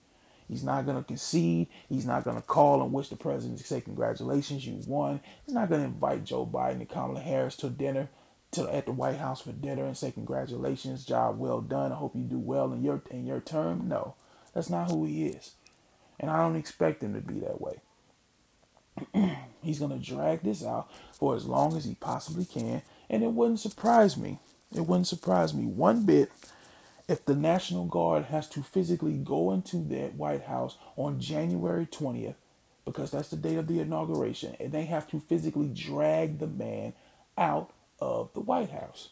He's 0.48 0.64
not 0.64 0.86
going 0.86 0.98
to 0.98 1.04
concede. 1.04 1.68
He's 1.90 2.06
not 2.06 2.24
going 2.24 2.36
to 2.36 2.42
call 2.42 2.82
and 2.82 2.94
wish 2.94 3.10
the 3.10 3.16
president 3.16 3.60
to 3.60 3.66
say, 3.66 3.82
Congratulations, 3.82 4.66
you 4.66 4.80
won. 4.88 5.22
He's 5.46 5.56
not 5.56 5.70
going 5.70 5.82
to 5.82 5.88
invite 5.88 6.24
Joe 6.24 6.46
Biden 6.46 6.75
and 6.75 6.90
Kamala 6.90 7.20
Harris 7.20 7.56
to 7.58 7.70
dinner 7.70 8.10
to 8.52 8.74
at 8.74 8.86
the 8.86 8.92
White 8.92 9.18
House 9.18 9.42
for 9.42 9.52
dinner 9.52 9.86
and 9.86 9.98
say, 9.98 10.12
Congratulations, 10.12 11.06
job 11.06 11.40
well 11.40 11.62
done. 11.62 11.92
I 11.92 11.96
hope 11.96 12.16
you 12.16 12.24
do 12.24 12.40
well 12.40 12.72
in 12.74 12.84
your 12.84 13.02
in 13.10 13.25
your 13.25 13.42
term. 13.42 13.88
No, 13.88 14.16
that's 14.54 14.70
not 14.70 14.92
who 14.92 15.06
he 15.06 15.28
is. 15.28 15.56
And 16.20 16.32
I 16.32 16.38
don't 16.38 16.56
expect 16.56 17.04
him 17.04 17.14
to 17.14 17.22
be 17.22 17.40
that 17.42 17.60
way. 17.60 17.82
He's 19.62 19.80
going 19.80 19.92
to 19.92 20.06
drag 20.06 20.44
this 20.44 20.64
out 20.64 20.90
for 21.12 21.36
as 21.36 21.46
long 21.46 21.75
as 21.75 21.86
he 21.86 21.96
possibly 21.96 22.46
can. 22.46 22.82
And 23.10 23.24
it 23.24 23.32
wouldn't 23.34 23.60
surprise 23.60 24.16
me. 24.16 24.40
It 24.74 24.82
wouldn't 24.82 25.08
surprise 25.08 25.54
me 25.54 25.66
one 25.66 26.06
bit 26.06 26.30
if 27.07 27.25
the 27.25 27.35
National 27.35 27.85
Guard 27.85 28.25
has 28.25 28.50
to 28.50 28.63
physically 28.63 29.13
go 29.13 29.51
into 29.51 29.77
that 29.89 30.15
White 30.15 30.43
House 30.43 30.77
on 30.95 31.19
January 31.19 31.85
20th, 31.85 32.35
because 32.83 33.12
that's 33.12 33.29
the 33.29 33.35
date 33.35 33.57
of 33.57 33.67
the 33.67 33.79
inauguration, 33.79 34.55
and 34.59 34.71
they 34.71 34.85
have 34.85 35.07
to 35.09 35.19
physically 35.19 35.67
drag 35.67 36.39
the 36.39 36.47
man 36.47 36.93
out 37.38 37.71
of 38.00 38.29
the 38.33 38.39
White 38.39 38.71
House. 38.71 39.09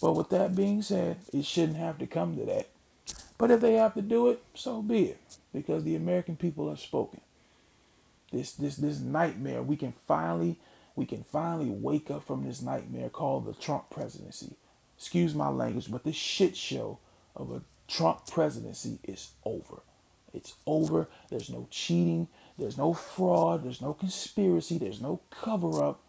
But 0.00 0.14
with 0.14 0.30
that 0.30 0.54
being 0.54 0.82
said, 0.82 1.18
it 1.32 1.44
shouldn't 1.44 1.78
have 1.78 1.98
to 1.98 2.06
come 2.06 2.36
to 2.36 2.44
that. 2.46 2.68
But 3.36 3.50
if 3.50 3.60
they 3.60 3.74
have 3.74 3.94
to 3.94 4.02
do 4.02 4.28
it, 4.30 4.42
so 4.54 4.82
be 4.82 5.06
it, 5.06 5.20
because 5.52 5.84
the 5.84 5.96
American 5.96 6.36
people 6.36 6.68
have 6.68 6.80
spoken. 6.80 7.20
This 8.32 8.52
this 8.52 8.76
this 8.76 9.00
nightmare, 9.00 9.62
we 9.62 9.76
can 9.76 9.92
finally 10.06 10.58
we 10.94 11.06
can 11.06 11.24
finally 11.24 11.70
wake 11.70 12.10
up 12.10 12.26
from 12.26 12.44
this 12.44 12.60
nightmare 12.60 13.08
called 13.08 13.46
the 13.46 13.54
Trump 13.54 13.90
presidency 13.90 14.56
excuse 14.98 15.34
my 15.34 15.48
language, 15.48 15.90
but 15.90 16.02
this 16.02 16.16
shit 16.16 16.56
show 16.56 16.98
of 17.36 17.52
a 17.52 17.62
Trump 17.86 18.26
presidency 18.26 18.98
is 19.04 19.30
over. 19.44 19.82
It's 20.34 20.54
over. 20.66 21.08
There's 21.30 21.48
no 21.48 21.68
cheating. 21.70 22.26
There's 22.58 22.76
no 22.76 22.92
fraud. 22.92 23.64
There's 23.64 23.80
no 23.80 23.94
conspiracy. 23.94 24.76
There's 24.76 25.00
no 25.00 25.20
cover 25.30 25.82
up. 25.82 26.00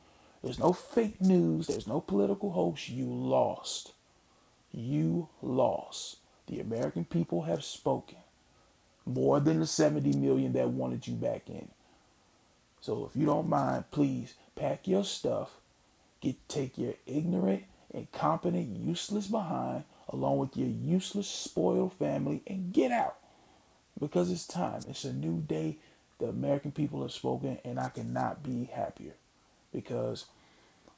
There's 0.44 0.60
no 0.60 0.74
fake 0.74 1.22
news. 1.22 1.68
There's 1.68 1.88
no 1.88 2.02
political 2.02 2.52
hoax. 2.52 2.90
You 2.90 3.06
lost. 3.06 3.94
You 4.72 5.30
lost. 5.42 6.18
The 6.48 6.60
American 6.60 7.06
people 7.06 7.44
have 7.44 7.64
spoken. 7.64 8.18
More 9.06 9.40
than 9.40 9.60
the 9.60 9.68
70 9.68 10.18
million 10.18 10.54
that 10.54 10.70
wanted 10.70 11.08
you 11.08 11.14
back 11.14 11.48
in. 11.48 11.70
So 12.82 13.06
if 13.10 13.20
you 13.20 13.26
don't 13.26 13.50
mind, 13.50 13.86
please 13.92 14.34
pack 14.56 14.88
your 14.88 15.04
stuff. 15.04 15.58
Get 16.22 16.36
take 16.50 16.78
your 16.78 16.96
ignorant 17.06 17.64
incompetent, 17.94 18.78
useless 18.78 19.28
behind, 19.28 19.84
along 20.10 20.38
with 20.40 20.58
your 20.58 20.70
useless, 20.70 21.28
spoiled 21.28 21.94
family, 21.94 22.42
and 22.48 22.74
get 22.74 22.92
out. 22.92 23.16
Because 24.00 24.32
it's 24.32 24.48
time. 24.48 24.82
It's 24.88 25.04
a 25.04 25.14
new 25.14 25.42
day. 25.42 25.78
The 26.20 26.28
American 26.28 26.72
people 26.72 27.02
have 27.02 27.12
spoken, 27.12 27.60
and 27.64 27.80
I 27.80 27.90
cannot 27.90 28.44
be 28.44 28.66
happier. 28.74 29.14
Because 29.74 30.26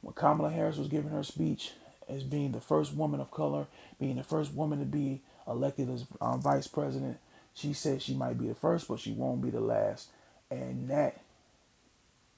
when 0.01 0.13
Kamala 0.13 0.49
Harris 0.49 0.77
was 0.77 0.87
giving 0.87 1.11
her 1.11 1.23
speech 1.23 1.73
as 2.09 2.23
being 2.23 2.51
the 2.51 2.61
first 2.61 2.93
woman 2.93 3.19
of 3.19 3.31
color, 3.31 3.67
being 3.99 4.15
the 4.15 4.23
first 4.23 4.53
woman 4.53 4.79
to 4.79 4.85
be 4.85 5.21
elected 5.47 5.89
as 5.89 6.05
um, 6.19 6.41
vice 6.41 6.67
president, 6.67 7.17
she 7.53 7.73
said 7.73 8.01
she 8.01 8.13
might 8.13 8.39
be 8.39 8.47
the 8.47 8.55
first, 8.55 8.87
but 8.87 8.99
she 8.99 9.11
won't 9.11 9.41
be 9.41 9.49
the 9.49 9.59
last. 9.59 10.09
And 10.49 10.89
that 10.89 11.19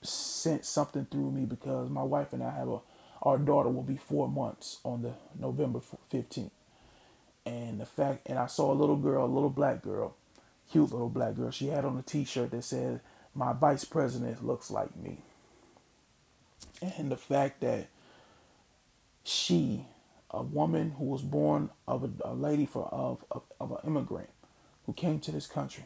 sent 0.01 0.65
something 0.65 1.05
through 1.09 1.31
me 1.31 1.45
because 1.45 1.89
my 1.89 2.03
wife 2.03 2.33
and 2.33 2.43
I 2.43 2.51
have 2.51 2.67
a 2.69 2.79
our 3.23 3.39
daughter 3.39 3.69
will 3.69 3.83
be 3.83 3.97
four 3.97 4.29
months 4.29 4.79
on 4.85 5.03
the 5.03 5.13
November 5.39 5.81
15th. 6.13 6.51
And 7.45 7.81
the 7.81 7.87
fact, 7.87 8.23
and 8.27 8.39
I 8.39 8.47
saw 8.47 8.71
a 8.71 8.75
little 8.75 8.97
girl, 8.97 9.25
a 9.25 9.27
little 9.27 9.49
black 9.51 9.81
girl, 9.83 10.15
cute 10.71 10.91
little 10.91 11.09
black 11.09 11.35
girl. 11.35 11.51
She 11.51 11.67
had 11.67 11.85
on 11.85 11.97
a 11.97 12.03
T-shirt 12.03 12.51
that 12.51 12.63
said, 12.63 13.01
"My 13.35 13.53
vice 13.53 13.85
president 13.85 14.45
looks 14.45 14.71
like 14.71 14.95
me." 14.95 15.19
And 16.81 17.11
the 17.11 17.17
fact 17.17 17.61
that 17.61 17.87
she, 19.23 19.87
a 20.31 20.43
woman 20.43 20.91
who 20.97 21.05
was 21.05 21.21
born 21.23 21.69
of 21.87 22.03
a, 22.05 22.11
a 22.29 22.33
lady 22.33 22.65
for 22.65 22.87
of, 22.93 23.25
of 23.31 23.43
of 23.59 23.71
an 23.71 23.79
immigrant 23.87 24.29
who 24.85 24.93
came 24.93 25.19
to 25.21 25.31
this 25.31 25.47
country, 25.47 25.85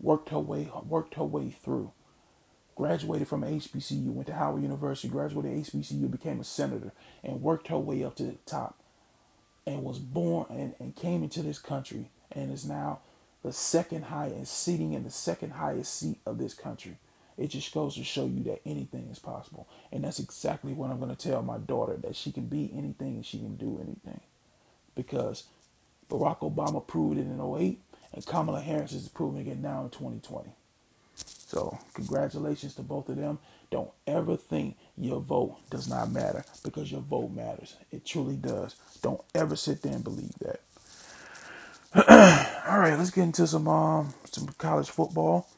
worked 0.00 0.30
her 0.30 0.40
way 0.40 0.70
worked 0.86 1.14
her 1.14 1.24
way 1.24 1.50
through, 1.50 1.92
graduated 2.80 3.28
from 3.28 3.42
HBCU, 3.42 4.06
went 4.06 4.26
to 4.28 4.32
Howard 4.32 4.62
University, 4.62 5.08
graduated 5.08 5.66
HBCU, 5.66 6.10
became 6.10 6.40
a 6.40 6.44
senator, 6.44 6.92
and 7.22 7.42
worked 7.42 7.68
her 7.68 7.76
way 7.76 8.02
up 8.02 8.16
to 8.16 8.22
the 8.22 8.36
top, 8.46 8.80
and 9.66 9.84
was 9.84 9.98
born 9.98 10.46
and, 10.48 10.74
and 10.78 10.96
came 10.96 11.22
into 11.22 11.42
this 11.42 11.58
country, 11.58 12.10
and 12.32 12.50
is 12.50 12.64
now 12.64 13.00
the 13.42 13.52
second 13.52 14.04
highest, 14.04 14.56
sitting 14.56 14.94
in 14.94 15.04
the 15.04 15.10
second 15.10 15.50
highest 15.50 15.94
seat 15.94 16.20
of 16.24 16.38
this 16.38 16.54
country. 16.54 16.96
It 17.36 17.48
just 17.48 17.70
goes 17.74 17.96
to 17.96 18.04
show 18.04 18.24
you 18.24 18.42
that 18.44 18.62
anything 18.64 19.10
is 19.12 19.18
possible. 19.18 19.68
And 19.92 20.02
that's 20.02 20.18
exactly 20.18 20.72
what 20.72 20.90
I'm 20.90 21.00
going 21.00 21.14
to 21.14 21.28
tell 21.28 21.42
my 21.42 21.58
daughter 21.58 21.98
that 21.98 22.16
she 22.16 22.32
can 22.32 22.46
be 22.46 22.72
anything 22.74 23.16
and 23.16 23.26
she 23.26 23.38
can 23.38 23.56
do 23.56 23.78
anything. 23.82 24.20
Because 24.94 25.44
Barack 26.08 26.38
Obama 26.38 26.86
proved 26.86 27.18
it 27.18 27.26
in 27.26 27.40
08 27.40 27.78
and 28.14 28.26
Kamala 28.26 28.60
Harris 28.60 28.92
is 28.92 29.08
proving 29.08 29.46
it 29.46 29.58
now 29.58 29.84
in 29.84 29.90
2020. 29.90 30.50
So, 31.50 31.78
congratulations 31.94 32.76
to 32.76 32.82
both 32.82 33.08
of 33.10 33.16
them. 33.16 33.40
Don't 33.72 33.90
ever 34.06 34.36
think 34.36 34.76
your 34.98 35.20
vote 35.20 35.58
does 35.70 35.88
not 35.88 36.12
matter 36.12 36.44
because 36.64 36.92
your 36.92 37.02
vote 37.02 37.32
matters. 37.32 37.76
It 37.90 38.06
truly 38.06 38.36
does. 38.36 38.76
Don't 39.02 39.22
ever 39.34 39.56
sit 39.56 39.82
there 39.82 39.94
and 39.94 40.04
believe 40.04 40.34
that. 40.40 40.60
All 42.68 42.78
right, 42.80 42.98
let's 42.98 43.10
get 43.10 43.24
into 43.24 43.46
some 43.46 43.68
um 43.68 44.14
some 44.32 44.48
college 44.58 44.90
football. 44.90 45.48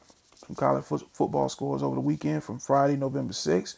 Some 0.46 0.56
college 0.56 0.84
fo- 0.84 0.99
football 1.12 1.49
scores 1.50 1.82
over 1.82 1.96
the 1.96 2.00
weekend 2.02 2.44
from 2.44 2.58
Friday, 2.61 2.96
November 2.96 3.32
6th. 3.34 3.76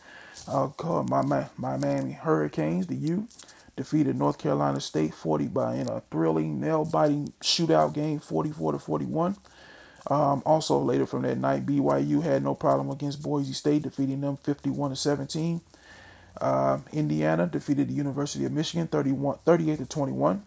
Uh, 0.49 0.69
called 0.69 1.11
my, 1.11 1.23
my 1.23 1.47
Miami 1.59 2.13
Hurricanes, 2.13 2.89
the 2.89 2.97
U, 2.97 3.29
defeated 3.77 4.17
North 4.19 4.39
Carolina 4.39 4.81
State 4.81 5.15
40 5.15 5.49
by 5.49 5.77
in 5.77 5.89
a 5.89 6.03
thrilling, 6.11 6.61
nail-biting 6.61 7.33
shootout 7.43 7.95
game, 7.95 8.21
44 8.21 8.73
to 8.73 8.79
41. 8.81 9.37
Um, 10.09 10.43
also, 10.45 10.79
later 10.79 11.07
from 11.07 11.23
that 11.23 11.39
night, 11.39 11.65
BYU 11.65 12.23
had 12.23 12.43
no 12.43 12.55
problem 12.55 12.91
against 12.91 13.23
Boise 13.23 13.55
State, 13.55 13.83
defeating 13.83 14.21
them 14.21 14.37
51 14.37 14.91
to 14.91 14.97
17. 14.97 15.61
Uh, 16.41 16.79
Indiana 16.93 17.47
defeated 17.47 17.89
the 17.89 17.95
University 17.95 18.45
of 18.45 18.53
Michigan 18.53 18.87
31, 18.87 19.39
38 19.45 19.79
to 19.79 19.87
21. 19.87 20.45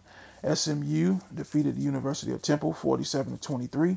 SMU 0.54 1.18
defeated 1.34 1.76
the 1.76 1.82
University 1.82 2.30
of 2.32 2.42
Temple 2.42 2.72
47 2.72 3.36
to 3.36 3.42
23. 3.42 3.96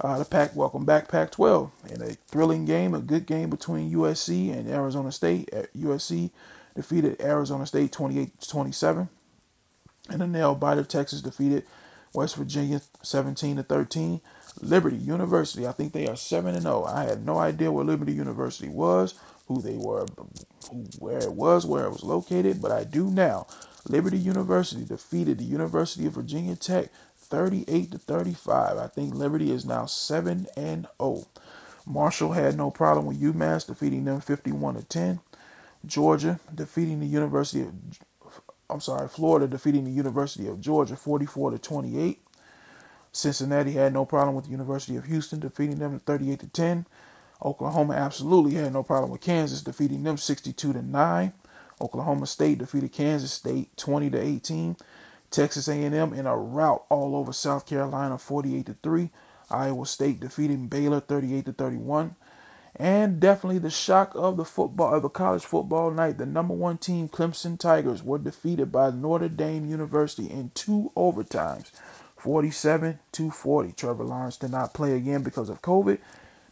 Uh, 0.00 0.18
the 0.18 0.24
Pac, 0.24 0.54
welcome 0.54 0.84
back, 0.84 1.08
Pac-12, 1.08 1.70
in 1.90 2.02
a 2.02 2.14
thrilling 2.28 2.64
game, 2.64 2.94
a 2.94 3.00
good 3.00 3.26
game 3.26 3.50
between 3.50 3.92
USC 3.92 4.52
and 4.56 4.68
Arizona 4.68 5.10
State. 5.10 5.50
USC 5.76 6.30
defeated 6.74 7.20
Arizona 7.20 7.66
State 7.66 7.90
28 7.92 8.40
to 8.40 8.48
27. 8.48 9.08
And 10.08 10.20
the 10.20 10.26
nail 10.26 10.54
biter 10.54 10.84
Texas 10.84 11.20
defeated 11.20 11.64
West 12.12 12.36
Virginia 12.36 12.80
17 13.02 13.56
to 13.56 13.62
13. 13.62 14.20
Liberty 14.60 14.96
University, 14.96 15.66
I 15.66 15.72
think 15.72 15.92
they 15.92 16.06
are 16.08 16.16
7 16.16 16.54
and 16.54 16.62
0. 16.62 16.84
I 16.84 17.04
had 17.04 17.24
no 17.24 17.38
idea 17.38 17.72
where 17.72 17.84
Liberty 17.84 18.12
University 18.12 18.68
was, 18.68 19.14
who 19.46 19.60
they 19.60 19.76
were, 19.76 20.06
who, 20.70 20.84
where 20.98 21.18
it 21.18 21.32
was, 21.32 21.66
where 21.66 21.84
it 21.84 21.90
was 21.90 22.04
located, 22.04 22.60
but 22.60 22.72
I 22.72 22.84
do 22.84 23.08
now. 23.10 23.46
Liberty 23.88 24.18
University 24.18 24.84
defeated 24.84 25.38
the 25.38 25.44
University 25.44 26.06
of 26.06 26.14
Virginia 26.14 26.56
Tech 26.56 26.90
38 27.16 27.92
to 27.92 27.98
35. 27.98 28.78
I 28.78 28.86
think 28.88 29.14
Liberty 29.14 29.50
is 29.50 29.64
now 29.64 29.86
7 29.86 30.46
and 30.56 30.86
0. 31.00 31.26
Marshall 31.86 32.32
had 32.32 32.56
no 32.56 32.70
problem 32.70 33.06
with 33.06 33.20
UMass 33.20 33.66
defeating 33.66 34.04
them 34.04 34.20
51 34.20 34.74
to 34.76 34.82
10. 34.82 35.20
Georgia 35.86 36.40
defeating 36.54 37.00
the 37.00 37.06
University 37.06 37.62
of 37.62 37.72
I'm 38.70 38.80
sorry, 38.80 39.08
Florida 39.08 39.46
defeating 39.46 39.84
the 39.84 39.90
University 39.90 40.46
of 40.46 40.60
Georgia 40.60 40.94
44 40.94 41.52
to 41.52 41.58
28. 41.58 42.20
Cincinnati 43.12 43.72
had 43.72 43.92
no 43.92 44.04
problem 44.04 44.34
with 44.34 44.44
the 44.44 44.50
University 44.50 44.96
of 44.96 45.04
Houston 45.04 45.40
defeating 45.40 45.78
them 45.78 46.00
38 46.00 46.40
to 46.40 46.46
10. 46.48 46.86
Oklahoma 47.44 47.94
absolutely 47.94 48.54
had 48.54 48.72
no 48.72 48.82
problem 48.82 49.10
with 49.10 49.20
Kansas 49.20 49.62
defeating 49.62 50.02
them 50.02 50.16
62 50.16 50.72
to 50.72 50.82
9. 50.82 51.32
Oklahoma 51.80 52.26
State 52.26 52.58
defeated 52.58 52.92
Kansas 52.92 53.32
State 53.32 53.76
20 53.76 54.10
to 54.10 54.20
18. 54.20 54.76
Texas 55.30 55.68
A&M 55.68 55.94
in 55.94 56.26
a 56.26 56.36
rout 56.36 56.84
all 56.88 57.14
over 57.14 57.32
South 57.32 57.66
Carolina 57.66 58.18
48 58.18 58.66
to 58.66 58.74
3. 58.82 59.10
Iowa 59.50 59.86
State 59.86 60.20
defeating 60.20 60.68
Baylor 60.68 61.00
38 61.00 61.46
to 61.46 61.52
31. 61.52 62.16
And 62.76 63.18
definitely 63.18 63.58
the 63.58 63.70
shock 63.70 64.12
of 64.14 64.36
the 64.36 64.44
football 64.44 64.94
of 64.94 65.02
the 65.02 65.08
college 65.08 65.44
football 65.44 65.90
night, 65.90 66.18
the 66.18 66.26
number 66.26 66.54
one 66.54 66.78
team 66.78 67.08
Clemson 67.08 67.58
Tigers 67.58 68.02
were 68.02 68.18
defeated 68.18 68.70
by 68.70 68.90
Notre 68.90 69.28
Dame 69.28 69.68
University 69.68 70.30
in 70.30 70.50
two 70.54 70.92
overtimes, 70.96 71.72
47 72.18 72.98
to 73.12 73.30
40. 73.30 73.72
Trevor 73.72 74.04
Lawrence 74.04 74.36
did 74.36 74.50
not 74.50 74.74
play 74.74 74.94
again 74.94 75.22
because 75.22 75.48
of 75.48 75.62
COVID. 75.62 75.98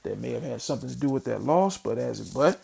That 0.02 0.20
may 0.20 0.32
have 0.32 0.44
had 0.44 0.62
something 0.62 0.88
to 0.88 0.96
do 0.96 1.08
with 1.08 1.24
that 1.24 1.42
loss, 1.42 1.78
but 1.78 1.98
as 1.98 2.20
it 2.20 2.32
but 2.32 2.60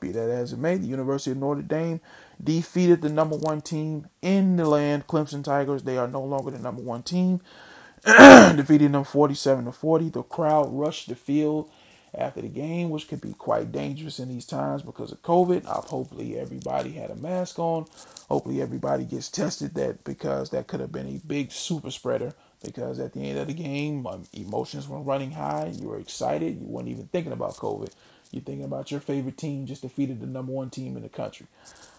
be 0.00 0.12
that 0.12 0.28
as 0.28 0.52
it 0.52 0.58
may, 0.58 0.76
the 0.76 0.86
University 0.86 1.30
of 1.30 1.38
Notre 1.38 1.62
Dame 1.62 2.00
defeated 2.42 3.00
the 3.00 3.08
number 3.08 3.36
one 3.36 3.62
team 3.62 4.08
in 4.20 4.56
the 4.56 4.66
land, 4.66 5.06
Clemson 5.06 5.42
Tigers. 5.42 5.84
They 5.84 5.96
are 5.96 6.08
no 6.08 6.22
longer 6.22 6.50
the 6.50 6.58
number 6.58 6.82
one 6.82 7.02
team, 7.02 7.40
defeating 8.04 8.92
them 8.92 9.04
47 9.04 9.64
to 9.64 9.72
40. 9.72 10.10
The 10.10 10.22
crowd 10.22 10.68
rushed 10.72 11.08
the 11.08 11.14
field 11.14 11.70
after 12.18 12.40
the 12.40 12.48
game, 12.48 12.90
which 12.90 13.08
could 13.08 13.20
be 13.20 13.32
quite 13.32 13.72
dangerous 13.72 14.18
in 14.18 14.28
these 14.28 14.46
times 14.46 14.82
because 14.82 15.12
of 15.12 15.22
COVID. 15.22 15.66
Uh, 15.66 15.80
hopefully, 15.80 16.38
everybody 16.38 16.92
had 16.92 17.10
a 17.10 17.16
mask 17.16 17.58
on. 17.58 17.86
Hopefully, 18.28 18.62
everybody 18.62 19.04
gets 19.04 19.28
tested. 19.28 19.74
That 19.74 20.04
because 20.04 20.50
that 20.50 20.66
could 20.66 20.80
have 20.80 20.92
been 20.92 21.08
a 21.08 21.26
big 21.26 21.52
super 21.52 21.90
spreader. 21.90 22.34
Because 22.64 22.98
at 22.98 23.12
the 23.12 23.20
end 23.20 23.38
of 23.38 23.46
the 23.46 23.52
game, 23.52 24.06
um, 24.06 24.24
emotions 24.32 24.88
were 24.88 25.00
running 25.00 25.32
high. 25.32 25.70
You 25.74 25.88
were 25.88 25.98
excited. 25.98 26.58
You 26.58 26.66
weren't 26.66 26.88
even 26.88 27.08
thinking 27.08 27.32
about 27.32 27.56
COVID. 27.56 27.92
You're 28.30 28.42
thinking 28.42 28.64
about 28.64 28.90
your 28.90 29.00
favorite 29.00 29.36
team 29.36 29.66
just 29.66 29.82
defeated 29.82 30.20
the 30.20 30.26
number 30.26 30.50
one 30.50 30.70
team 30.70 30.96
in 30.96 31.02
the 31.02 31.08
country. 31.08 31.46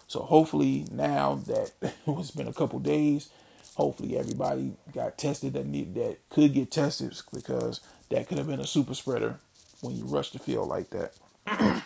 So 0.08 0.20
hopefully 0.20 0.86
now 0.90 1.36
that 1.46 1.72
it's 2.06 2.30
been 2.30 2.48
a 2.48 2.52
couple 2.52 2.78
days, 2.78 3.30
hopefully 3.74 4.18
everybody 4.18 4.72
got 4.92 5.18
tested 5.18 5.54
that 5.54 5.66
need 5.66 5.94
that 5.94 6.18
could 6.30 6.52
get 6.52 6.70
tested 6.70 7.14
because 7.32 7.80
that 8.10 8.28
could 8.28 8.38
have 8.38 8.46
been 8.46 8.60
a 8.60 8.66
super 8.66 8.94
spreader 8.94 9.38
when 9.80 9.94
you 9.96 10.04
rush 10.04 10.30
the 10.30 10.38
field 10.38 10.68
like 10.68 10.90
that. 10.90 11.12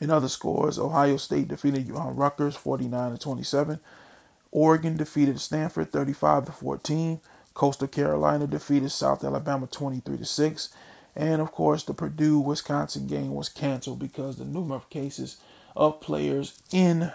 In 0.00 0.10
other 0.10 0.28
scores, 0.28 0.78
Ohio 0.78 1.16
State 1.16 1.48
defeated 1.48 1.90
Rutgers 1.90 2.54
49 2.54 3.12
to 3.12 3.18
27. 3.18 3.80
Oregon 4.50 4.96
defeated 4.96 5.40
Stanford 5.40 5.90
35 5.90 6.46
to 6.46 6.52
14. 6.52 7.20
Coastal 7.54 7.88
Carolina 7.88 8.46
defeated 8.46 8.90
South 8.90 9.24
Alabama 9.24 9.66
23 9.66 10.18
to 10.18 10.24
6. 10.24 10.68
And 11.16 11.42
of 11.42 11.50
course, 11.50 11.82
the 11.82 11.94
Purdue 11.94 12.38
Wisconsin 12.38 13.08
game 13.08 13.34
was 13.34 13.48
canceled 13.48 13.98
because 13.98 14.36
the 14.36 14.44
number 14.44 14.76
of 14.76 14.88
cases 14.88 15.38
of 15.74 16.00
players 16.00 16.62
in 16.72 17.10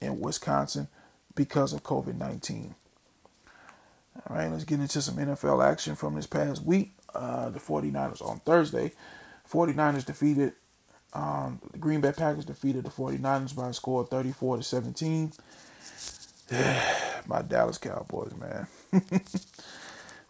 in 0.00 0.20
Wisconsin 0.20 0.88
because 1.34 1.72
of 1.72 1.82
COVID 1.82 2.16
19. 2.16 2.74
All 4.28 4.36
right, 4.36 4.50
let's 4.50 4.64
get 4.64 4.80
into 4.80 5.02
some 5.02 5.16
NFL 5.16 5.64
action 5.64 5.94
from 5.94 6.14
this 6.14 6.26
past 6.26 6.64
week. 6.64 6.94
Uh, 7.14 7.50
the 7.50 7.60
49ers 7.60 8.26
on 8.26 8.40
Thursday. 8.40 8.92
49ers 9.50 10.06
defeated 10.06 10.54
um, 11.14 11.60
the 11.72 11.78
Green 11.78 12.00
Bay 12.00 12.12
Packers 12.12 12.44
defeated 12.44 12.84
the 12.84 12.90
49ers 12.90 13.54
by 13.54 13.68
a 13.68 13.72
score 13.72 14.02
of 14.02 14.08
34 14.08 14.58
to 14.58 14.62
17. 14.62 15.32
My 17.26 17.42
Dallas 17.42 17.78
Cowboys, 17.78 18.32
man. 18.34 18.66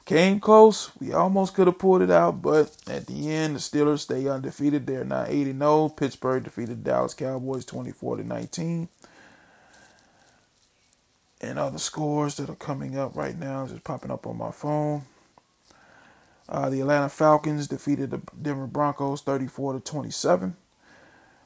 Came 0.04 0.40
close. 0.40 0.90
We 1.00 1.12
almost 1.12 1.54
could 1.54 1.68
have 1.68 1.78
pulled 1.78 2.02
it 2.02 2.10
out, 2.10 2.42
but 2.42 2.76
at 2.88 3.06
the 3.06 3.30
end, 3.30 3.54
the 3.54 3.60
Steelers 3.60 4.00
stay 4.00 4.26
undefeated. 4.26 4.86
They're 4.86 5.04
now 5.04 5.24
8 5.28 5.44
0. 5.56 5.88
Pittsburgh 5.90 6.42
defeated 6.42 6.84
the 6.84 6.90
Dallas 6.90 7.14
Cowboys 7.14 7.64
24 7.64 8.16
to 8.16 8.24
19. 8.24 8.88
And 11.40 11.58
other 11.58 11.78
scores 11.78 12.36
that 12.36 12.50
are 12.50 12.56
coming 12.56 12.98
up 12.98 13.16
right 13.16 13.38
now, 13.38 13.66
just 13.66 13.84
popping 13.84 14.10
up 14.10 14.26
on 14.26 14.36
my 14.36 14.50
phone. 14.50 15.02
Uh, 16.52 16.68
the 16.68 16.82
Atlanta 16.82 17.08
Falcons 17.08 17.66
defeated 17.66 18.10
the 18.10 18.20
Denver 18.40 18.66
Broncos 18.66 19.22
34 19.22 19.72
to 19.72 19.80
27. 19.80 20.54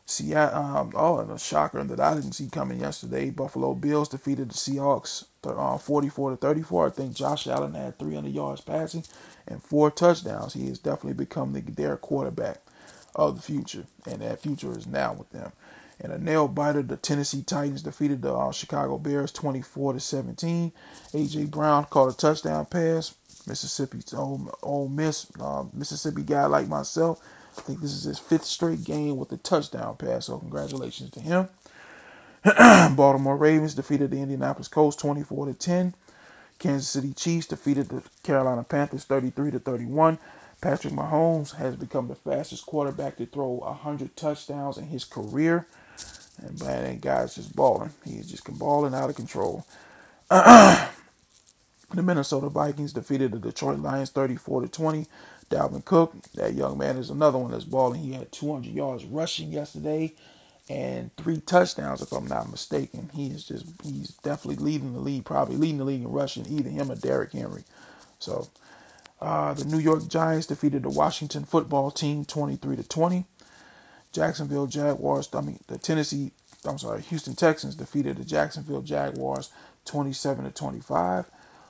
Seattle, 0.04 0.60
um, 0.60 0.92
oh, 0.96 1.20
and 1.20 1.30
a 1.30 1.38
shocker 1.38 1.82
that 1.82 2.00
I 2.00 2.14
didn't 2.14 2.32
see 2.32 2.48
coming 2.48 2.80
yesterday. 2.80 3.30
Buffalo 3.30 3.74
Bills 3.74 4.08
defeated 4.08 4.50
the 4.50 4.54
Seahawks 4.54 5.26
uh, 5.44 5.78
44 5.78 6.30
to 6.30 6.36
34. 6.36 6.86
I 6.86 6.90
think 6.90 7.14
Josh 7.14 7.46
Allen 7.46 7.74
had 7.74 7.98
300 8.00 8.32
yards 8.32 8.60
passing 8.62 9.04
and 9.46 9.62
four 9.62 9.92
touchdowns. 9.92 10.54
He 10.54 10.66
has 10.66 10.80
definitely 10.80 11.24
become 11.24 11.52
the, 11.52 11.60
their 11.60 11.96
quarterback 11.96 12.60
of 13.14 13.36
the 13.36 13.42
future, 13.42 13.84
and 14.06 14.22
that 14.22 14.40
future 14.40 14.76
is 14.76 14.88
now 14.88 15.12
with 15.12 15.30
them. 15.30 15.52
And 16.00 16.12
a 16.12 16.18
nail 16.18 16.48
biter, 16.48 16.82
the 16.82 16.96
Tennessee 16.96 17.42
Titans 17.42 17.82
defeated 17.82 18.22
the 18.22 18.34
uh, 18.34 18.50
Chicago 18.52 18.98
Bears 18.98 19.32
24 19.32 19.94
to 19.94 20.00
17. 20.00 20.72
AJ 21.12 21.50
Brown 21.50 21.84
caught 21.84 22.12
a 22.12 22.16
touchdown 22.16 22.66
pass. 22.66 23.14
Mississippi's 23.46 24.12
old, 24.12 24.50
Ole 24.62 24.88
Miss, 24.88 25.26
uh, 25.40 25.64
Mississippi 25.72 26.22
guy 26.22 26.46
like 26.46 26.68
myself 26.68 27.22
I 27.56 27.62
think 27.62 27.80
this 27.80 27.92
is 27.92 28.04
his 28.04 28.18
fifth 28.18 28.44
straight 28.44 28.84
game 28.84 29.16
with 29.16 29.32
a 29.32 29.38
touchdown 29.38 29.96
pass, 29.96 30.26
so 30.26 30.38
congratulations 30.38 31.10
to 31.12 31.20
him. 31.20 31.48
Baltimore 32.96 33.36
Ravens 33.36 33.74
defeated 33.74 34.10
the 34.10 34.20
Indianapolis 34.20 34.68
Colts 34.68 34.96
24 34.96 35.46
to 35.46 35.54
10. 35.54 35.94
Kansas 36.58 36.88
City 36.88 37.12
Chiefs 37.12 37.46
defeated 37.46 37.88
the 37.88 38.02
Carolina 38.22 38.62
Panthers 38.62 39.04
33 39.04 39.52
to 39.52 39.58
31. 39.58 40.18
Patrick 40.60 40.92
Mahomes 40.92 41.56
has 41.56 41.76
become 41.76 42.08
the 42.08 42.14
fastest 42.14 42.66
quarterback 42.66 43.16
to 43.16 43.26
throw 43.26 43.48
100 43.48 44.16
touchdowns 44.16 44.78
in 44.78 44.86
his 44.86 45.04
career. 45.04 45.66
And 46.38 46.60
man, 46.60 46.84
that 46.84 47.00
guy's 47.00 47.34
just 47.34 47.56
balling. 47.56 47.92
He's 48.04 48.30
just 48.30 48.44
balling 48.58 48.94
out 48.94 49.10
of 49.10 49.16
control. 49.16 49.66
the 51.94 52.02
Minnesota 52.02 52.48
Vikings 52.48 52.92
defeated 52.92 53.32
the 53.32 53.38
Detroit 53.38 53.78
Lions 53.78 54.10
34 54.10 54.62
to 54.62 54.68
20. 54.68 55.06
Dalvin 55.50 55.84
Cook, 55.84 56.14
that 56.34 56.54
young 56.54 56.76
man 56.76 56.96
is 56.96 57.10
another 57.10 57.38
one 57.38 57.52
that's 57.52 57.64
balling. 57.64 58.02
He 58.02 58.12
had 58.12 58.32
200 58.32 58.72
yards 58.72 59.04
rushing 59.04 59.52
yesterday 59.52 60.12
and 60.68 61.14
three 61.16 61.40
touchdowns, 61.40 62.02
if 62.02 62.10
I'm 62.12 62.26
not 62.26 62.50
mistaken. 62.50 63.10
He 63.14 63.28
is 63.28 63.44
just, 63.44 63.66
he's 63.84 64.08
definitely 64.24 64.64
leading 64.64 64.92
the 64.92 65.00
league, 65.00 65.24
probably 65.24 65.56
leading 65.56 65.78
the 65.78 65.84
league 65.84 66.02
in 66.02 66.08
rushing, 66.08 66.46
either 66.46 66.68
him 66.70 66.90
or 66.90 66.96
Derrick 66.96 67.32
Henry. 67.32 67.62
So, 68.18 68.48
uh, 69.20 69.54
the 69.54 69.64
New 69.64 69.78
York 69.78 70.08
Giants 70.08 70.46
defeated 70.46 70.82
the 70.82 70.90
Washington 70.90 71.44
football 71.44 71.90
team 71.90 72.24
23 72.24 72.76
to 72.76 72.82
20. 72.82 73.24
Jacksonville 74.12 74.66
Jaguars, 74.66 75.28
I 75.32 75.40
mean, 75.42 75.60
the 75.68 75.78
Tennessee, 75.78 76.32
I'm 76.66 76.78
sorry, 76.78 77.02
Houston 77.02 77.34
Texans 77.34 77.76
defeated 77.76 78.16
the 78.16 78.24
Jacksonville 78.24 78.82
Jaguars 78.82 79.50
27 79.84 80.44
to 80.44 80.50
25. 80.50 81.26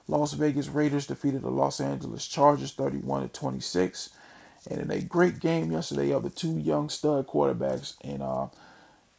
Las 0.08 0.34
Vegas 0.34 0.68
Raiders 0.68 1.06
defeated 1.06 1.42
the 1.42 1.50
Los 1.50 1.80
Angeles 1.80 2.26
Chargers 2.26 2.72
31 2.72 3.22
to 3.22 3.28
26. 3.28 4.10
And 4.70 4.80
in 4.80 4.90
a 4.90 5.00
great 5.00 5.40
game 5.40 5.72
yesterday 5.72 6.12
of 6.12 6.22
the 6.22 6.30
two 6.30 6.58
young 6.58 6.88
stud 6.88 7.26
quarterbacks 7.26 7.94
in 8.02 8.22
uh, 8.22 8.48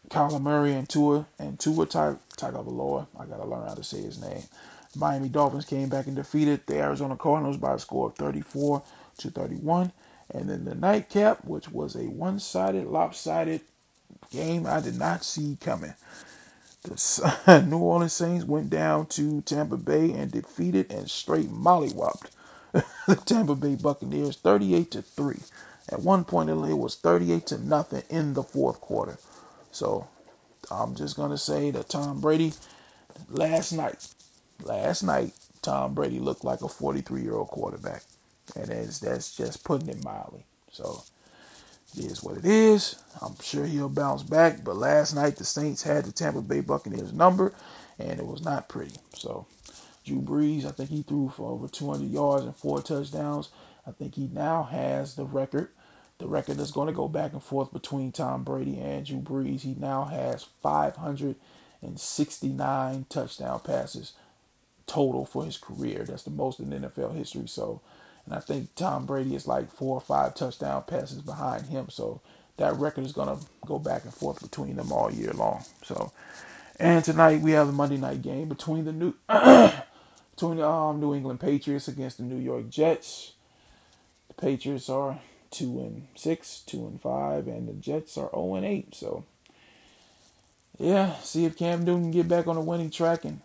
Kyler 0.09 0.41
Murray 0.41 0.73
and 0.73 0.87
Tua 0.87 1.27
and 1.39 1.59
Tua 1.59 1.85
Tagovailoa. 1.85 3.07
I 3.19 3.25
gotta 3.25 3.45
learn 3.45 3.67
how 3.67 3.73
to 3.73 3.83
say 3.83 4.01
his 4.01 4.21
name. 4.21 4.43
Miami 4.95 5.29
Dolphins 5.29 5.65
came 5.65 5.89
back 5.89 6.07
and 6.07 6.15
defeated 6.15 6.61
the 6.65 6.77
Arizona 6.77 7.15
Cardinals 7.15 7.57
by 7.57 7.73
a 7.73 7.79
score 7.79 8.07
of 8.07 8.15
34 8.15 8.83
to 9.19 9.29
31. 9.29 9.91
And 10.33 10.49
then 10.49 10.65
the 10.65 10.75
nightcap, 10.75 11.45
which 11.45 11.69
was 11.69 11.95
a 11.95 12.05
one-sided, 12.05 12.87
lopsided 12.87 13.61
game 14.31 14.65
I 14.65 14.81
did 14.81 14.97
not 14.97 15.23
see 15.23 15.57
coming. 15.59 15.93
The 16.87 17.65
New 17.67 17.79
Orleans 17.79 18.13
Saints 18.13 18.45
went 18.45 18.69
down 18.69 19.07
to 19.07 19.41
Tampa 19.41 19.77
Bay 19.77 20.11
and 20.11 20.31
defeated 20.31 20.91
and 20.91 21.09
straight 21.09 21.49
mollywopped 21.49 22.31
the 23.07 23.15
Tampa 23.15 23.55
Bay 23.55 23.75
Buccaneers 23.75 24.37
38 24.37 24.91
to 24.91 25.01
3. 25.01 25.37
At 25.89 26.01
one 26.01 26.23
point 26.25 26.49
it 26.49 26.55
was 26.55 26.95
38 26.95 27.45
to 27.47 27.57
nothing 27.57 28.03
in 28.09 28.33
the 28.33 28.43
fourth 28.43 28.81
quarter. 28.81 29.17
So 29.71 30.07
I'm 30.71 30.95
just 30.95 31.15
going 31.15 31.31
to 31.31 31.37
say 31.37 31.71
that 31.71 31.89
Tom 31.89 32.19
Brady 32.21 32.53
last 33.29 33.71
night 33.71 34.07
last 34.63 35.03
night 35.03 35.31
Tom 35.61 35.93
Brady 35.93 36.19
looked 36.19 36.43
like 36.43 36.61
a 36.61 36.65
43-year-old 36.65 37.49
quarterback. 37.49 38.03
And 38.55 38.67
that's 38.67 38.99
that's 38.99 39.35
just 39.35 39.63
putting 39.63 39.89
it 39.89 40.03
mildly. 40.03 40.45
So 40.71 41.03
it 41.95 42.05
is 42.05 42.23
what 42.23 42.37
it 42.37 42.45
is. 42.45 42.95
I'm 43.21 43.35
sure 43.41 43.65
he'll 43.65 43.89
bounce 43.89 44.23
back. 44.23 44.63
But 44.63 44.77
last 44.77 45.13
night 45.15 45.35
the 45.37 45.45
Saints 45.45 45.83
had 45.83 46.05
the 46.05 46.11
Tampa 46.11 46.41
Bay 46.41 46.61
Buccaneers 46.61 47.13
number, 47.13 47.53
and 47.99 48.19
it 48.19 48.25
was 48.25 48.43
not 48.43 48.69
pretty. 48.69 48.95
So 49.13 49.45
Drew 50.05 50.21
Brees, 50.21 50.65
I 50.65 50.71
think 50.71 50.89
he 50.89 51.03
threw 51.03 51.29
for 51.29 51.51
over 51.51 51.67
200 51.67 52.09
yards 52.09 52.45
and 52.45 52.55
four 52.55 52.81
touchdowns. 52.81 53.49
I 53.85 53.91
think 53.91 54.15
he 54.15 54.29
now 54.33 54.63
has 54.63 55.15
the 55.15 55.25
record 55.25 55.69
the 56.19 56.27
record 56.27 56.59
is 56.59 56.71
going 56.71 56.87
to 56.87 56.93
go 56.93 57.07
back 57.07 57.33
and 57.33 57.43
forth 57.43 57.71
between 57.71 58.11
Tom 58.11 58.43
Brady 58.43 58.79
and 58.79 59.05
Drew 59.05 59.19
Brees. 59.19 59.61
He 59.61 59.75
now 59.77 60.05
has 60.05 60.43
569 60.63 63.05
touchdown 63.09 63.59
passes 63.59 64.13
total 64.87 65.25
for 65.25 65.45
his 65.45 65.57
career. 65.57 66.03
That's 66.05 66.23
the 66.23 66.31
most 66.31 66.59
in 66.59 66.69
NFL 66.69 67.15
history. 67.15 67.47
So, 67.47 67.81
and 68.27 68.35
I 68.35 68.39
think 68.41 68.75
Tom 68.75 69.05
Brady 69.05 69.35
is 69.35 69.47
like 69.47 69.71
four 69.71 69.95
or 69.95 70.01
five 70.01 70.35
touchdown 70.35 70.83
passes 70.85 71.21
behind 71.21 71.67
him. 71.67 71.87
So 71.89 72.21
that 72.57 72.75
record 72.75 73.05
is 73.05 73.13
going 73.13 73.29
to 73.29 73.45
go 73.65 73.79
back 73.79 74.03
and 74.03 74.13
forth 74.13 74.41
between 74.41 74.75
them 74.75 74.91
all 74.91 75.09
year 75.09 75.31
long. 75.31 75.63
So, 75.83 76.11
and 76.77 77.05
tonight 77.05 77.41
we 77.41 77.51
have 77.51 77.67
the 77.67 77.73
Monday 77.73 77.95
night 77.95 78.21
game 78.21 78.49
between 78.49 78.83
the 78.83 78.91
new 78.91 79.13
between 80.35 80.57
the 80.57 80.67
um, 80.67 80.99
New 80.99 81.15
England 81.15 81.39
Patriots 81.39 81.87
against 81.87 82.17
the 82.17 82.23
New 82.23 82.37
York 82.37 82.69
Jets. 82.69 83.31
The 84.27 84.33
Patriots 84.33 84.89
are 84.89 85.19
two 85.49 85.79
and 85.79 86.07
six, 86.15 86.63
two 86.65 86.85
and 86.85 87.01
five, 87.01 87.47
and 87.47 87.69
the 87.69 87.73
Jets 87.73 88.17
are 88.17 88.29
zero 88.29 88.55
and 88.55 88.65
eight. 88.65 88.93
So, 88.93 89.23
yeah, 90.77 91.15
see 91.21 91.45
if 91.45 91.57
Cam 91.57 91.85
Newton 91.85 92.03
can 92.03 92.11
get 92.11 92.27
back 92.27 92.47
on 92.47 92.55
the 92.55 92.61
winning 92.61 92.89
track 92.89 93.23
and 93.23 93.39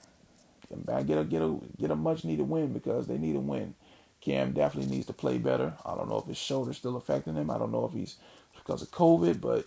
get 1.07 1.19
a 1.19 1.25
get 1.25 1.41
a 1.41 1.57
get 1.79 1.91
a 1.93 1.97
much 1.97 2.25
needed 2.25 2.49
win 2.49 2.73
because 2.73 3.07
they 3.07 3.17
need 3.17 3.37
a 3.37 3.41
win. 3.41 3.75
Cam 4.23 4.53
definitely 4.53 4.95
needs 4.95 5.07
to 5.07 5.13
play 5.13 5.39
better. 5.39 5.75
I 5.85 5.95
don't 5.95 6.09
know 6.09 6.19
if 6.19 6.27
his 6.27 6.39
shoulder's 6.39 6.77
still 6.79 6.97
affecting 6.97 7.35
him. 7.35 7.51
I 7.51 7.59
don't 7.59 7.73
know 7.73 7.85
if 7.85 7.93
he's 7.93 8.17
because 8.55 8.83
of 8.83 8.91
COVID, 8.91 9.41
but 9.41 9.67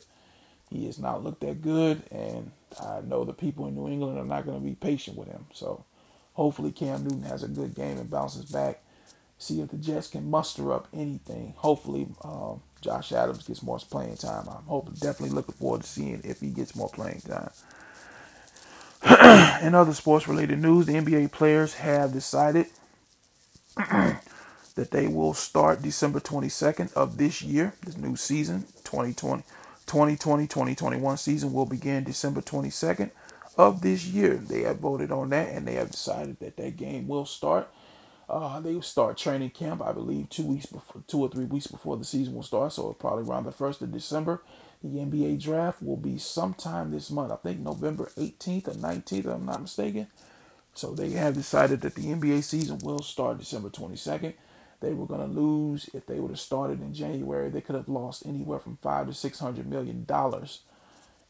he 0.69 0.85
has 0.85 0.97
not 0.97 1.23
looked 1.23 1.41
that 1.41 1.61
good, 1.61 2.01
and 2.11 2.51
I 2.81 3.01
know 3.01 3.23
the 3.23 3.33
people 3.33 3.67
in 3.67 3.75
New 3.75 3.87
England 3.87 4.17
are 4.17 4.25
not 4.25 4.45
going 4.45 4.57
to 4.57 4.65
be 4.65 4.75
patient 4.75 5.17
with 5.17 5.27
him. 5.27 5.45
So 5.53 5.83
hopefully 6.33 6.71
Cam 6.71 7.03
Newton 7.03 7.23
has 7.23 7.43
a 7.43 7.47
good 7.47 7.75
game 7.75 7.97
and 7.97 8.09
bounces 8.09 8.45
back 8.45 8.81
see 9.37 9.61
if 9.61 9.69
the 9.69 9.77
Jets 9.77 10.07
can 10.07 10.29
muster 10.29 10.71
up 10.73 10.87
anything. 10.93 11.53
Hopefully, 11.57 12.07
um, 12.23 12.61
Josh 12.81 13.11
Adams 13.11 13.45
gets 13.45 13.63
more 13.63 13.79
playing 13.79 14.17
time. 14.17 14.47
I'm 14.47 14.63
hoping, 14.65 14.93
definitely 14.95 15.35
looking 15.35 15.55
forward 15.55 15.81
to 15.81 15.87
seeing 15.87 16.21
if 16.23 16.39
he 16.39 16.49
gets 16.49 16.75
more 16.75 16.89
playing 16.89 17.21
time. 17.21 17.51
In 19.65 19.75
other 19.75 19.93
sports 19.93 20.27
related 20.27 20.59
news, 20.59 20.85
the 20.85 20.93
NBA 20.93 21.31
players 21.31 21.75
have 21.75 22.13
decided 22.13 22.67
that 24.75 24.91
they 24.91 25.07
will 25.07 25.33
start 25.33 25.81
December 25.81 26.19
22nd 26.19 26.93
of 26.93 27.17
this 27.17 27.41
year, 27.41 27.73
this 27.85 27.97
new 27.97 28.15
season, 28.15 28.61
2020. 28.83 29.43
2020 29.87 30.47
2021 30.47 31.17
season 31.17 31.53
will 31.53 31.65
begin 31.65 32.03
December 32.03 32.41
22nd 32.41 33.11
of 33.57 33.81
this 33.81 34.05
year. 34.05 34.35
They 34.35 34.63
have 34.63 34.79
voted 34.79 35.11
on 35.11 35.29
that 35.29 35.49
and 35.49 35.67
they 35.67 35.75
have 35.75 35.91
decided 35.91 36.39
that 36.39 36.57
that 36.57 36.75
game 36.75 37.07
will 37.07 37.25
start 37.25 37.69
uh, 38.27 38.59
they 38.59 38.79
start 38.81 39.17
training 39.17 39.51
camp, 39.51 39.81
I 39.81 39.91
believe, 39.91 40.29
two 40.29 40.43
weeks 40.43 40.65
before, 40.65 41.03
two 41.07 41.21
or 41.21 41.29
three 41.29 41.45
weeks 41.45 41.67
before 41.67 41.97
the 41.97 42.03
season 42.03 42.33
will 42.33 42.43
start. 42.43 42.73
So 42.73 42.93
probably 42.93 43.29
around 43.29 43.45
the 43.45 43.51
first 43.51 43.81
of 43.81 43.91
December. 43.91 44.41
The 44.83 44.99
NBA 44.99 45.41
draft 45.41 45.81
will 45.81 45.97
be 45.97 46.17
sometime 46.17 46.91
this 46.91 47.09
month. 47.09 47.31
I 47.31 47.37
think 47.37 47.59
November 47.59 48.11
18th 48.17 48.67
or 48.67 48.71
19th, 48.71 49.19
if 49.19 49.25
I'm 49.25 49.45
not 49.45 49.61
mistaken. 49.61 50.07
So 50.73 50.93
they 50.93 51.11
have 51.11 51.35
decided 51.35 51.81
that 51.81 51.95
the 51.95 52.01
NBA 52.01 52.43
season 52.43 52.79
will 52.79 53.01
start 53.01 53.39
December 53.39 53.69
22nd. 53.69 54.33
They 54.81 54.93
were 54.93 55.07
going 55.07 55.21
to 55.21 55.41
lose 55.41 55.89
if 55.93 56.05
they 56.07 56.19
would 56.19 56.31
have 56.31 56.39
started 56.39 56.81
in 56.81 56.93
January. 56.93 57.49
They 57.49 57.61
could 57.61 57.75
have 57.75 57.89
lost 57.89 58.25
anywhere 58.25 58.59
from 58.59 58.77
five 58.81 59.07
to 59.07 59.13
six 59.13 59.39
hundred 59.39 59.67
million 59.67 60.05
dollars 60.05 60.61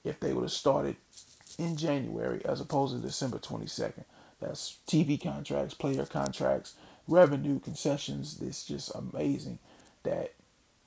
if 0.03 0.19
they 0.19 0.33
would 0.33 0.43
have 0.43 0.51
started 0.51 0.97
in 1.57 1.77
January 1.77 2.41
as 2.45 2.61
opposed 2.61 2.95
to 2.95 3.01
December 3.01 3.39
22nd. 3.39 4.05
That's 4.41 4.77
TV 4.87 5.21
contracts, 5.21 5.73
player 5.73 6.05
contracts, 6.05 6.75
revenue, 7.07 7.59
concessions. 7.59 8.39
It's 8.41 8.65
just 8.65 8.91
amazing 8.95 9.59
that 10.03 10.33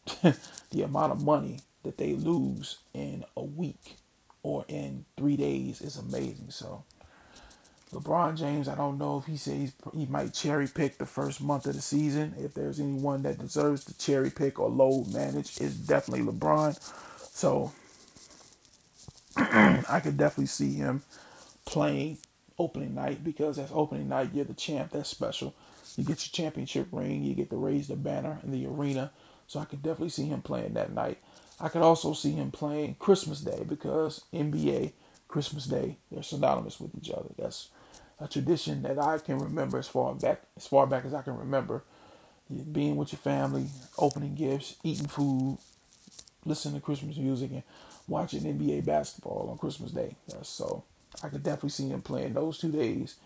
the 0.70 0.82
amount 0.82 1.12
of 1.12 1.24
money 1.24 1.60
that 1.84 1.96
they 1.98 2.14
lose 2.14 2.78
in 2.94 3.24
a 3.36 3.42
week 3.42 3.96
or 4.42 4.64
in 4.68 5.04
three 5.16 5.36
days 5.36 5.80
is 5.80 5.96
amazing. 5.96 6.50
So, 6.50 6.84
LeBron 7.92 8.36
James, 8.36 8.68
I 8.68 8.74
don't 8.74 8.98
know 8.98 9.18
if 9.18 9.24
he 9.24 9.36
says 9.36 9.72
he 9.94 10.06
might 10.06 10.34
cherry 10.34 10.68
pick 10.68 10.98
the 10.98 11.06
first 11.06 11.40
month 11.40 11.66
of 11.66 11.74
the 11.74 11.80
season. 11.80 12.34
If 12.38 12.52
there's 12.52 12.80
anyone 12.80 13.22
that 13.22 13.38
deserves 13.38 13.84
to 13.86 13.96
cherry 13.96 14.30
pick 14.30 14.58
or 14.58 14.68
load 14.68 15.12
manage, 15.12 15.58
it's 15.60 15.74
definitely 15.74 16.26
LeBron. 16.30 16.78
So, 17.32 17.72
I 19.36 20.00
could 20.02 20.18
definitely 20.18 20.46
see 20.46 20.74
him 20.74 21.02
playing 21.64 22.18
opening 22.58 22.94
night 22.94 23.24
because 23.24 23.56
that's 23.56 23.72
opening 23.72 24.08
night. 24.08 24.30
You're 24.34 24.44
the 24.44 24.54
champ. 24.54 24.90
That's 24.92 25.08
special. 25.08 25.54
You 25.96 26.04
get 26.04 26.26
your 26.26 26.44
championship 26.44 26.88
ring. 26.92 27.22
You 27.22 27.34
get 27.34 27.50
to 27.50 27.56
raise 27.56 27.88
the 27.88 27.96
banner 27.96 28.38
in 28.42 28.50
the 28.50 28.66
arena. 28.66 29.12
So 29.46 29.60
I 29.60 29.64
could 29.64 29.82
definitely 29.82 30.10
see 30.10 30.26
him 30.26 30.42
playing 30.42 30.74
that 30.74 30.92
night. 30.92 31.18
I 31.60 31.68
could 31.68 31.82
also 31.82 32.12
see 32.12 32.32
him 32.32 32.50
playing 32.50 32.96
Christmas 32.98 33.40
Day 33.40 33.64
because 33.66 34.24
NBA, 34.32 34.92
Christmas 35.26 35.64
Day, 35.66 35.96
they're 36.10 36.22
synonymous 36.22 36.78
with 36.78 36.90
each 36.96 37.10
other. 37.10 37.30
That's 37.36 37.70
a 38.20 38.28
tradition 38.28 38.82
that 38.82 38.98
I 38.98 39.18
can 39.18 39.38
remember 39.38 39.78
as 39.78 39.88
far 39.88 40.14
back 40.14 40.42
as 40.56 40.66
far 40.66 40.86
back 40.86 41.04
as 41.04 41.14
I 41.14 41.22
can 41.22 41.36
remember. 41.36 41.82
Being 42.72 42.96
with 42.96 43.12
your 43.12 43.18
family, 43.18 43.66
opening 43.98 44.34
gifts, 44.34 44.76
eating 44.82 45.06
food, 45.06 45.58
listening 46.46 46.76
to 46.76 46.80
Christmas 46.80 47.18
music, 47.18 47.50
and 47.52 47.62
watching 48.06 48.40
NBA 48.42 48.86
basketball 48.86 49.48
on 49.50 49.58
Christmas 49.58 49.90
Day. 49.90 50.16
Uh, 50.32 50.42
so 50.42 50.82
I 51.22 51.28
could 51.28 51.42
definitely 51.42 51.70
see 51.70 51.88
him 51.88 52.00
playing 52.00 52.32
those 52.32 52.58
two 52.58 52.72
days. 52.72 53.16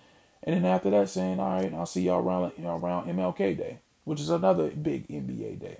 And 0.43 0.57
then 0.57 0.65
after 0.65 0.91
that, 0.91 1.09
saying, 1.09 1.39
all 1.39 1.61
right, 1.61 1.73
I'll 1.73 1.87
see 1.87 2.03
y'all 2.03 2.21
around, 2.21 2.53
you 2.57 2.65
know, 2.65 2.77
around 2.77 3.07
MLK 3.09 3.57
Day, 3.57 3.79
which 4.05 4.21
is 4.21 4.29
another 4.29 4.71
big 4.71 5.07
NBA 5.07 5.61
day. 5.61 5.79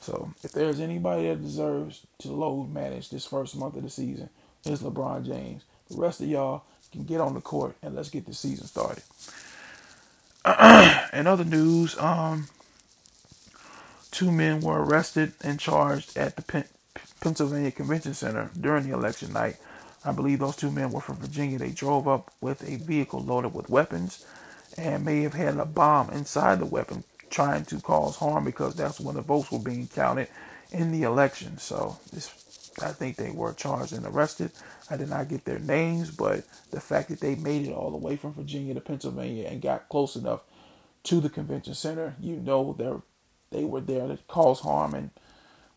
So 0.00 0.32
if 0.42 0.52
there's 0.52 0.80
anybody 0.80 1.28
that 1.28 1.42
deserves 1.42 2.06
to 2.20 2.32
load 2.32 2.72
manage 2.72 3.10
this 3.10 3.26
first 3.26 3.56
month 3.56 3.76
of 3.76 3.82
the 3.82 3.90
season, 3.90 4.30
it's 4.64 4.82
LeBron 4.82 5.26
James. 5.26 5.64
The 5.90 5.96
rest 5.96 6.20
of 6.20 6.28
y'all 6.28 6.62
can 6.92 7.04
get 7.04 7.20
on 7.20 7.34
the 7.34 7.40
court 7.40 7.76
and 7.82 7.94
let's 7.94 8.10
get 8.10 8.26
the 8.26 8.34
season 8.34 8.66
started. 8.66 9.02
In 11.12 11.26
other 11.26 11.44
news, 11.44 11.98
um, 11.98 12.48
two 14.10 14.32
men 14.32 14.60
were 14.60 14.82
arrested 14.82 15.32
and 15.42 15.60
charged 15.60 16.16
at 16.16 16.36
the 16.36 16.64
Pennsylvania 17.20 17.70
Convention 17.70 18.14
Center 18.14 18.50
during 18.58 18.88
the 18.88 18.94
election 18.94 19.32
night 19.32 19.56
I 20.04 20.12
believe 20.12 20.38
those 20.38 20.56
two 20.56 20.70
men 20.70 20.92
were 20.92 21.00
from 21.00 21.16
Virginia. 21.16 21.58
They 21.58 21.70
drove 21.70 22.08
up 22.08 22.32
with 22.40 22.62
a 22.68 22.76
vehicle 22.76 23.20
loaded 23.20 23.54
with 23.54 23.68
weapons 23.68 24.24
and 24.76 25.04
may 25.04 25.22
have 25.22 25.34
had 25.34 25.56
a 25.58 25.64
bomb 25.66 26.10
inside 26.10 26.60
the 26.60 26.66
weapon 26.66 27.04
trying 27.30 27.64
to 27.66 27.80
cause 27.80 28.16
harm 28.16 28.44
because 28.44 28.74
that's 28.74 29.00
when 29.00 29.16
the 29.16 29.22
votes 29.22 29.50
were 29.52 29.58
being 29.58 29.88
counted 29.88 30.28
in 30.70 30.92
the 30.92 31.02
election. 31.02 31.58
So 31.58 31.98
this, 32.12 32.67
I 32.82 32.92
think 32.92 33.16
they 33.16 33.30
were 33.30 33.54
charged 33.54 33.92
and 33.92 34.06
arrested. 34.06 34.52
I 34.90 34.96
did 34.96 35.10
not 35.10 35.28
get 35.28 35.44
their 35.44 35.60
names, 35.60 36.10
but 36.10 36.44
the 36.70 36.80
fact 36.80 37.10
that 37.10 37.20
they 37.20 37.36
made 37.36 37.66
it 37.68 37.72
all 37.74 37.90
the 37.90 37.98
way 37.98 38.16
from 38.16 38.34
Virginia 38.34 38.74
to 38.74 38.80
Pennsylvania 38.80 39.46
and 39.48 39.62
got 39.62 39.88
close 39.88 40.16
enough 40.16 40.42
to 41.04 41.20
the 41.20 41.30
convention 41.30 41.74
center, 41.74 42.16
you 42.20 42.36
know 42.36 42.74
they 42.78 43.58
they 43.58 43.64
were 43.64 43.80
there 43.82 44.08
to 44.08 44.18
cause 44.28 44.60
harm 44.60 44.94
and 44.94 45.10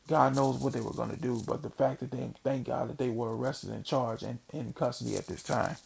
God 0.07 0.35
knows 0.35 0.57
what 0.59 0.73
they 0.73 0.81
were 0.81 0.93
going 0.93 1.11
to 1.11 1.17
do, 1.21 1.41
but 1.47 1.63
the 1.63 1.69
fact 1.71 2.01
that 2.01 2.11
they, 2.11 2.29
thank 2.43 2.67
God 2.67 2.89
that 2.89 2.97
they 2.99 3.09
were 3.09 3.35
arrested 3.35 3.71
and 3.71 3.85
charged 3.85 4.23
and 4.23 4.39
in 4.53 4.73
custody 4.73 5.17
at 5.17 5.27
this 5.27 5.43
time. 5.43 5.77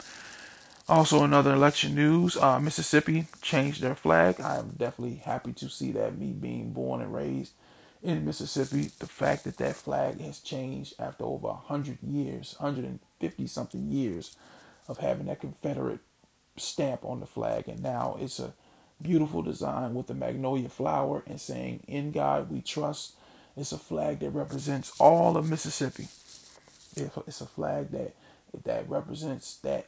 Also, 0.90 1.24
another 1.24 1.54
election 1.54 1.96
news: 1.96 2.38
uh, 2.38 2.60
Mississippi 2.60 3.28
changed 3.42 3.82
their 3.82 3.96
flag. 3.96 4.42
I 4.42 4.58
am 4.58 4.70
definitely 4.78 5.18
happy 5.18 5.54
to 5.54 5.70
see 5.70 5.92
that. 5.94 6.18
Me 6.18 6.34
being 6.34 6.74
born 6.74 7.02
and 7.02 7.14
raised 7.14 7.54
in 8.04 8.26
Mississippi, 8.26 8.92
the 9.00 9.08
fact 9.08 9.44
that 9.46 9.58
that 9.58 9.76
flag 9.76 10.22
has 10.22 10.40
changed 10.40 10.94
after 11.00 11.24
over 11.24 11.54
hundred 11.54 12.00
years, 12.04 12.56
hundred 12.60 12.86
and 12.86 13.00
fifty 13.20 13.48
something 13.48 13.92
years 13.92 14.36
of 14.88 15.00
having 15.00 15.28
that 15.28 15.42
Confederate 15.42 16.00
stamp 16.58 17.04
on 17.04 17.20
the 17.20 17.26
flag, 17.26 17.68
and 17.68 17.82
now 17.82 18.18
it's 18.20 18.40
a 18.40 18.54
beautiful 19.02 19.42
design 19.42 19.94
with 19.94 20.08
the 20.08 20.14
magnolia 20.14 20.70
flower 20.70 21.24
and 21.28 21.42
saying, 21.42 21.84
"In 21.88 22.12
God 22.12 22.50
We 22.50 22.62
Trust." 22.62 23.14
It's 23.58 23.72
a 23.72 23.78
flag 23.78 24.20
that 24.20 24.32
represents 24.32 24.94
all 25.00 25.38
of 25.38 25.50
Mississippi. 25.50 26.08
It's 26.96 27.42
a 27.42 27.46
flag 27.46 27.92
that 27.92 28.16
that 28.64 28.90
represents 28.90 29.58
that 29.58 29.88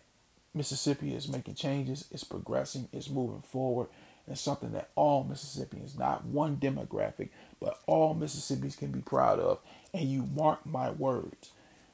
Mississippi 0.53 1.13
is 1.13 1.27
making 1.27 1.55
changes, 1.55 2.05
it's 2.11 2.23
progressing, 2.23 2.89
it's 2.91 3.09
moving 3.09 3.41
forward, 3.41 3.87
and 4.27 4.37
something 4.37 4.71
that 4.73 4.89
all 4.95 5.23
Mississippians, 5.23 5.97
not 5.97 6.25
one 6.25 6.57
demographic, 6.57 7.29
but 7.59 7.79
all 7.87 8.13
Mississippians 8.13 8.75
can 8.75 8.91
be 8.91 8.99
proud 8.99 9.39
of. 9.39 9.59
And 9.93 10.09
you 10.09 10.27
mark 10.35 10.65
my 10.65 10.91
words, 10.91 11.51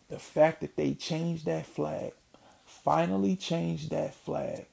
the 0.10 0.20
fact 0.20 0.62
that 0.62 0.76
they 0.76 0.94
changed 0.94 1.46
that 1.46 1.66
flag, 1.66 2.14
finally 2.66 3.36
changed 3.36 3.92
that 3.92 4.16
flag. 4.16 4.66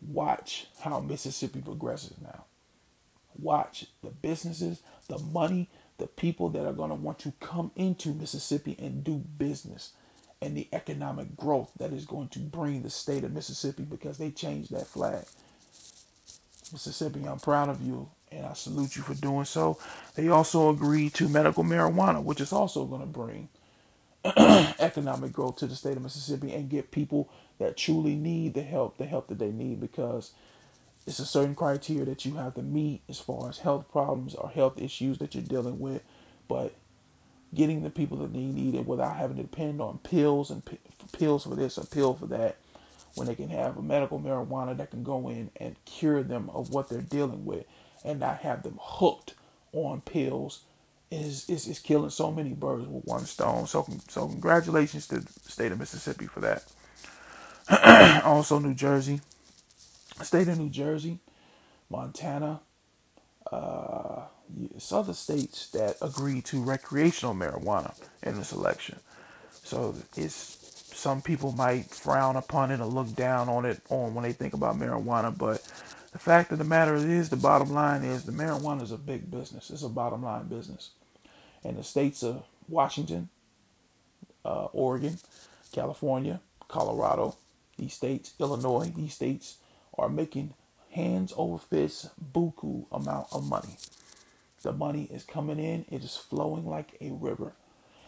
Watch 0.00 0.66
how 0.80 1.00
Mississippi 1.00 1.60
progresses 1.60 2.16
now. 2.22 2.44
Watch 3.38 3.86
the 4.02 4.10
businesses, 4.10 4.82
the 5.08 5.18
money, 5.18 5.68
the 5.98 6.06
people 6.06 6.48
that 6.50 6.66
are 6.66 6.72
going 6.72 6.90
to 6.90 6.96
want 6.96 7.18
to 7.20 7.32
come 7.40 7.70
into 7.76 8.14
Mississippi 8.14 8.76
and 8.78 9.04
do 9.04 9.16
business 9.16 9.92
and 10.40 10.56
the 10.56 10.68
economic 10.72 11.36
growth 11.36 11.70
that 11.78 11.92
is 11.92 12.04
going 12.04 12.28
to 12.28 12.38
bring 12.38 12.82
the 12.82 12.90
state 12.90 13.24
of 13.24 13.32
Mississippi 13.32 13.82
because 13.82 14.18
they 14.18 14.30
changed 14.30 14.72
that 14.72 14.86
flag. 14.86 15.24
Mississippi, 16.72 17.24
I'm 17.26 17.38
proud 17.40 17.68
of 17.68 17.82
you 17.82 18.08
and 18.32 18.46
I 18.46 18.54
salute 18.54 18.96
you 18.96 19.02
for 19.02 19.14
doing 19.14 19.44
so. 19.44 19.78
They 20.14 20.28
also 20.28 20.70
agreed 20.70 21.14
to 21.14 21.28
medical 21.28 21.64
marijuana, 21.64 22.22
which 22.22 22.40
is 22.40 22.52
also 22.52 22.84
going 22.86 23.02
to 23.02 23.06
bring 23.06 23.48
economic 24.78 25.32
growth 25.32 25.56
to 25.56 25.66
the 25.66 25.76
state 25.76 25.96
of 25.96 26.02
Mississippi 26.02 26.52
and 26.54 26.70
get 26.70 26.90
people 26.90 27.28
that 27.58 27.76
truly 27.76 28.16
need 28.16 28.54
the 28.54 28.62
help, 28.62 28.98
the 28.98 29.06
help 29.06 29.28
that 29.28 29.38
they 29.38 29.52
need, 29.52 29.80
because 29.80 30.32
it's 31.06 31.18
a 31.20 31.26
certain 31.26 31.54
criteria 31.54 32.04
that 32.06 32.24
you 32.24 32.36
have 32.36 32.54
to 32.54 32.62
meet 32.62 33.02
as 33.08 33.20
far 33.20 33.48
as 33.50 33.58
health 33.58 33.90
problems 33.92 34.34
or 34.34 34.50
health 34.50 34.80
issues 34.80 35.18
that 35.18 35.34
you're 35.34 35.44
dealing 35.44 35.80
with. 35.80 36.02
But 36.48 36.74
getting 37.54 37.82
the 37.82 37.90
people 37.90 38.18
that 38.18 38.32
they 38.32 38.40
need 38.40 38.74
it 38.74 38.86
without 38.86 39.16
having 39.16 39.36
to 39.38 39.42
depend 39.42 39.80
on 39.80 39.98
pills 39.98 40.50
and 40.50 40.64
p- 40.64 40.78
pills 41.12 41.44
for 41.44 41.54
this 41.56 41.78
or 41.78 41.86
pill 41.86 42.14
for 42.14 42.26
that, 42.26 42.56
when 43.14 43.26
they 43.26 43.34
can 43.34 43.48
have 43.48 43.76
a 43.76 43.82
medical 43.82 44.20
marijuana 44.20 44.76
that 44.76 44.90
can 44.90 45.02
go 45.02 45.28
in 45.28 45.50
and 45.56 45.76
cure 45.84 46.22
them 46.22 46.50
of 46.50 46.70
what 46.70 46.88
they're 46.88 47.00
dealing 47.00 47.44
with 47.44 47.64
and 48.04 48.20
not 48.20 48.38
have 48.38 48.62
them 48.62 48.78
hooked 48.80 49.34
on 49.72 50.00
pills 50.00 50.64
is, 51.10 51.48
is, 51.48 51.68
is 51.68 51.78
killing 51.78 52.10
so 52.10 52.30
many 52.30 52.52
birds 52.54 52.86
with 52.86 53.04
one 53.04 53.24
stone. 53.24 53.66
So, 53.66 53.86
so 54.08 54.28
congratulations 54.28 55.06
to 55.08 55.20
the 55.20 55.32
state 55.48 55.72
of 55.72 55.78
Mississippi 55.78 56.26
for 56.26 56.40
that. 56.40 56.64
also, 58.24 58.58
New 58.58 58.74
Jersey, 58.74 59.20
state 60.22 60.48
of 60.48 60.58
New 60.58 60.70
Jersey, 60.70 61.20
Montana, 61.88 62.60
uh, 63.50 64.22
it's 64.74 64.92
other 64.92 65.14
states 65.14 65.70
that 65.70 65.96
agree 66.02 66.42
to 66.42 66.62
recreational 66.62 67.34
marijuana 67.34 67.94
in 68.22 68.36
this 68.36 68.52
election. 68.52 69.00
So 69.62 69.94
it's 70.16 70.63
some 71.04 71.20
people 71.20 71.52
might 71.52 71.84
frown 71.84 72.34
upon 72.34 72.70
it 72.70 72.80
or 72.80 72.86
look 72.86 73.14
down 73.14 73.50
on 73.50 73.66
it 73.66 73.78
on 73.90 74.14
when 74.14 74.24
they 74.24 74.32
think 74.32 74.54
about 74.54 74.78
marijuana, 74.78 75.36
but 75.36 75.62
the 76.12 76.18
fact 76.18 76.50
of 76.50 76.56
the 76.56 76.64
matter 76.64 76.94
is, 76.96 77.28
the 77.28 77.36
bottom 77.36 77.74
line 77.74 78.02
is, 78.02 78.24
the 78.24 78.32
marijuana 78.32 78.82
is 78.82 78.90
a 78.90 78.96
big 78.96 79.30
business. 79.30 79.70
It's 79.70 79.82
a 79.82 79.90
bottom 79.90 80.22
line 80.22 80.48
business, 80.48 80.92
and 81.62 81.76
the 81.76 81.84
states 81.84 82.22
of 82.22 82.44
Washington, 82.70 83.28
uh, 84.46 84.68
Oregon, 84.72 85.18
California, 85.72 86.40
Colorado, 86.68 87.36
these 87.76 87.92
states, 87.92 88.32
Illinois, 88.40 88.90
these 88.96 89.12
states 89.12 89.58
are 89.98 90.08
making 90.08 90.54
hands 90.92 91.34
over 91.36 91.58
fists 91.58 92.08
buku 92.32 92.86
amount 92.90 93.26
of 93.30 93.46
money. 93.46 93.76
The 94.62 94.72
money 94.72 95.06
is 95.12 95.24
coming 95.24 95.58
in, 95.58 95.84
it 95.90 96.02
is 96.02 96.16
flowing 96.16 96.66
like 96.66 96.96
a 97.02 97.10
river. 97.10 97.52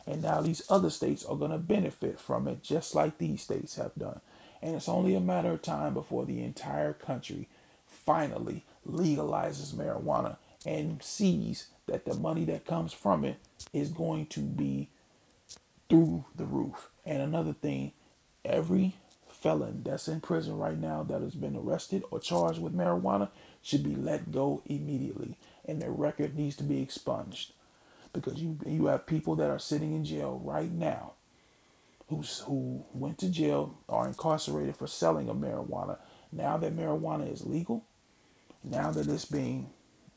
And 0.06 0.22
now 0.22 0.40
these 0.40 0.62
other 0.70 0.90
states 0.90 1.24
are 1.24 1.36
going 1.36 1.50
to 1.50 1.58
benefit 1.58 2.20
from 2.20 2.46
it 2.46 2.62
just 2.62 2.94
like 2.94 3.18
these 3.18 3.42
states 3.42 3.76
have 3.76 3.94
done. 3.98 4.20
And 4.62 4.76
it's 4.76 4.88
only 4.88 5.14
a 5.14 5.20
matter 5.20 5.52
of 5.52 5.62
time 5.62 5.94
before 5.94 6.24
the 6.24 6.42
entire 6.42 6.92
country 6.92 7.48
finally 7.88 8.64
legalizes 8.88 9.74
marijuana 9.74 10.36
and 10.64 11.02
sees 11.02 11.68
that 11.86 12.04
the 12.04 12.14
money 12.14 12.44
that 12.44 12.64
comes 12.64 12.92
from 12.92 13.24
it 13.24 13.38
is 13.72 13.88
going 13.88 14.26
to 14.26 14.40
be 14.40 14.88
through 15.88 16.24
the 16.34 16.44
roof. 16.44 16.88
And 17.04 17.22
another 17.22 17.52
thing, 17.52 17.92
every 18.44 18.94
felon 19.28 19.82
that's 19.84 20.08
in 20.08 20.20
prison 20.20 20.56
right 20.56 20.78
now 20.78 21.02
that 21.04 21.20
has 21.20 21.34
been 21.34 21.56
arrested 21.56 22.02
or 22.10 22.18
charged 22.18 22.60
with 22.60 22.76
marijuana 22.76 23.28
should 23.62 23.82
be 23.82 23.94
let 23.94 24.32
go 24.32 24.62
immediately 24.66 25.36
and 25.64 25.80
their 25.80 25.90
record 25.90 26.36
needs 26.36 26.56
to 26.56 26.64
be 26.64 26.80
expunged 26.80 27.52
because 28.16 28.42
you 28.42 28.58
you 28.66 28.86
have 28.86 29.06
people 29.06 29.36
that 29.36 29.50
are 29.50 29.60
sitting 29.60 29.94
in 29.94 30.04
jail 30.04 30.40
right 30.44 30.72
now 30.72 31.12
who's 32.08 32.40
who 32.40 32.84
went 32.94 33.18
to 33.18 33.30
jail 33.30 33.78
are 33.88 34.08
incarcerated 34.08 34.76
for 34.76 34.86
selling 34.88 35.28
of 35.28 35.36
marijuana 35.38 35.98
now 36.32 36.56
that 36.58 36.76
marijuana 36.76 37.32
is 37.32 37.46
legal 37.46 37.84
now 38.64 38.90
that 38.90 39.08
it's 39.08 39.24
being 39.26 39.70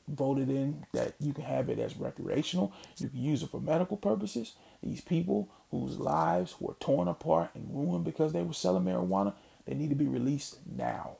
voted 0.08 0.50
in 0.50 0.86
that 0.94 1.14
you 1.20 1.34
can 1.34 1.46
have 1.46 1.70
it 1.70 1.80
as 1.80 1.98
recreational, 1.98 2.74
you 2.98 3.10
can 3.10 3.24
use 3.24 3.44
it 3.44 3.50
for 3.52 3.62
medical 3.62 3.98
purposes. 3.98 4.56
These 4.84 5.02
people 5.02 5.50
whose 5.72 6.00
lives 6.00 6.56
were 6.60 6.76
torn 6.80 7.08
apart 7.08 7.52
and 7.56 7.70
ruined 7.72 8.06
because 8.06 8.34
they 8.34 8.44
were 8.44 8.54
selling 8.54 8.86
marijuana, 8.86 9.34
they 9.66 9.76
need 9.76 9.90
to 9.90 9.96
be 9.96 10.08
released 10.08 10.60
now. 10.66 11.18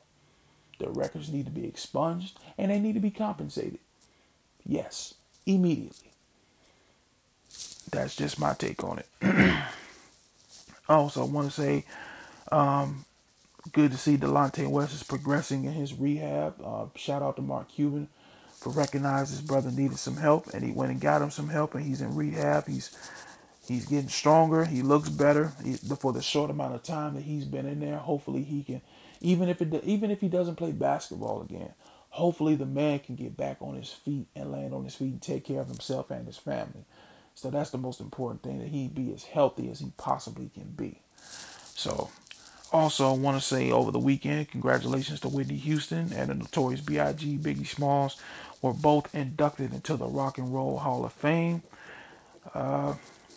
Their 0.78 0.90
records 0.90 1.30
need 1.30 1.46
to 1.46 1.52
be 1.52 1.66
expunged 1.66 2.38
and 2.58 2.70
they 2.70 2.80
need 2.80 2.94
to 2.94 3.00
be 3.00 3.10
compensated. 3.10 3.80
Yes, 4.64 5.14
immediately. 5.46 6.09
That's 7.90 8.16
just 8.16 8.38
my 8.38 8.54
take 8.54 8.82
on 8.84 9.00
it. 9.00 9.08
also, 10.88 11.22
I 11.22 11.26
want 11.26 11.50
to 11.50 11.60
say 11.60 11.84
um, 12.52 13.04
good 13.72 13.90
to 13.92 13.98
see 13.98 14.16
Delonte 14.16 14.68
West 14.68 14.94
is 14.94 15.02
progressing 15.02 15.64
in 15.64 15.72
his 15.72 15.94
rehab. 15.94 16.60
Uh, 16.64 16.86
shout 16.96 17.22
out 17.22 17.36
to 17.36 17.42
Mark 17.42 17.68
Cuban 17.68 18.08
for 18.60 18.70
recognizing 18.70 19.36
his 19.38 19.46
brother 19.46 19.70
needed 19.70 19.98
some 19.98 20.16
help, 20.16 20.48
and 20.52 20.62
he 20.62 20.72
went 20.72 20.92
and 20.92 21.00
got 21.00 21.22
him 21.22 21.30
some 21.30 21.48
help, 21.48 21.74
and 21.74 21.84
he's 21.84 22.00
in 22.00 22.14
rehab. 22.14 22.66
He's 22.66 22.96
he's 23.66 23.86
getting 23.86 24.08
stronger. 24.08 24.64
He 24.66 24.82
looks 24.82 25.08
better 25.08 25.52
he, 25.64 25.74
for 25.74 26.12
the 26.12 26.22
short 26.22 26.50
amount 26.50 26.74
of 26.74 26.82
time 26.82 27.14
that 27.14 27.22
he's 27.22 27.44
been 27.46 27.66
in 27.66 27.80
there. 27.80 27.96
Hopefully, 27.96 28.42
he 28.42 28.62
can, 28.62 28.82
even 29.20 29.48
if 29.48 29.62
it 29.62 29.82
even 29.84 30.10
if 30.10 30.20
he 30.20 30.28
doesn't 30.28 30.56
play 30.56 30.72
basketball 30.72 31.42
again, 31.42 31.72
hopefully 32.10 32.54
the 32.54 32.66
man 32.66 32.98
can 32.98 33.16
get 33.16 33.36
back 33.36 33.58
on 33.60 33.76
his 33.76 33.90
feet 33.92 34.26
and 34.36 34.52
land 34.52 34.74
on 34.74 34.84
his 34.84 34.94
feet 34.94 35.12
and 35.12 35.22
take 35.22 35.44
care 35.44 35.60
of 35.60 35.68
himself 35.68 36.10
and 36.10 36.26
his 36.26 36.38
family. 36.38 36.84
So 37.40 37.48
that's 37.50 37.70
the 37.70 37.78
most 37.78 38.00
important 38.00 38.42
thing 38.42 38.58
that 38.58 38.68
he 38.68 38.86
be 38.86 39.14
as 39.14 39.24
healthy 39.24 39.70
as 39.70 39.80
he 39.80 39.92
possibly 39.96 40.50
can 40.52 40.74
be. 40.76 41.00
So 41.74 42.10
also, 42.70 43.14
want 43.14 43.40
to 43.40 43.42
say 43.42 43.70
over 43.70 43.90
the 43.90 43.98
weekend, 43.98 44.50
congratulations 44.50 45.20
to 45.20 45.28
Whitney 45.28 45.56
Houston 45.56 46.12
and 46.12 46.28
the 46.28 46.34
Notorious 46.34 46.82
B.I.G. 46.82 47.38
Biggie 47.38 47.66
Smalls 47.66 48.20
were 48.60 48.74
both 48.74 49.14
inducted 49.14 49.72
into 49.72 49.96
the 49.96 50.06
Rock 50.06 50.36
and 50.36 50.54
Roll 50.54 50.80
Hall 50.80 51.02
of 51.02 51.14
Fame. 51.14 51.62
Uh, 52.52 52.96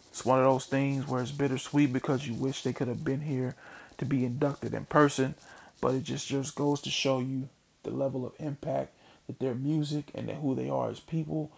it's 0.10 0.26
one 0.26 0.38
of 0.38 0.46
those 0.46 0.66
things 0.66 1.08
where 1.08 1.22
it's 1.22 1.32
bittersweet 1.32 1.94
because 1.94 2.28
you 2.28 2.34
wish 2.34 2.62
they 2.62 2.74
could 2.74 2.89
have 2.89 3.06
been 3.06 3.22
here 3.22 3.56
to 4.00 4.06
be 4.06 4.26
inducted 4.26 4.74
in 4.74 4.84
person, 4.84 5.34
but 5.80 5.96
it 5.96 6.04
just 6.04 6.28
just 6.28 6.56
goes 6.56 6.82
to 6.82 6.89
show 6.89 7.20
you 7.20 7.48
the 7.84 7.92
level 7.92 8.26
of 8.26 8.34
impact 8.38 8.94
that 9.28 9.39
their 9.39 9.56
music 9.56 10.12
and 10.13 10.28
that 10.28 10.36
who 10.36 10.56
they 10.56 10.70
are 10.70 10.89
as 10.89 11.00
people. 11.00 11.54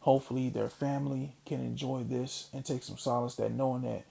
Hopefully, 0.00 0.48
their 0.48 0.68
family 0.68 1.34
can 1.44 1.60
enjoy 1.60 2.04
this 2.04 2.48
and 2.52 2.64
take 2.64 2.82
some 2.82 2.98
solace 2.98 3.34
that 3.36 3.52
knowing 3.52 3.82
that 3.82 4.04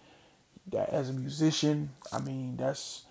that 0.69 0.89
as 0.89 1.10
a 1.10 1.13
musician, 1.13 1.91
I 2.12 2.19
mean 2.19 2.58
that's 2.58 3.04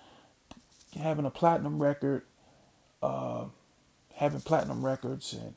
having 0.99 1.25
a 1.25 1.31
platinum 1.31 1.83
record, 1.83 2.23
uh, 3.03 3.47
having 4.17 4.41
platinum 4.41 4.85
records 4.85 5.33
and 5.33 5.55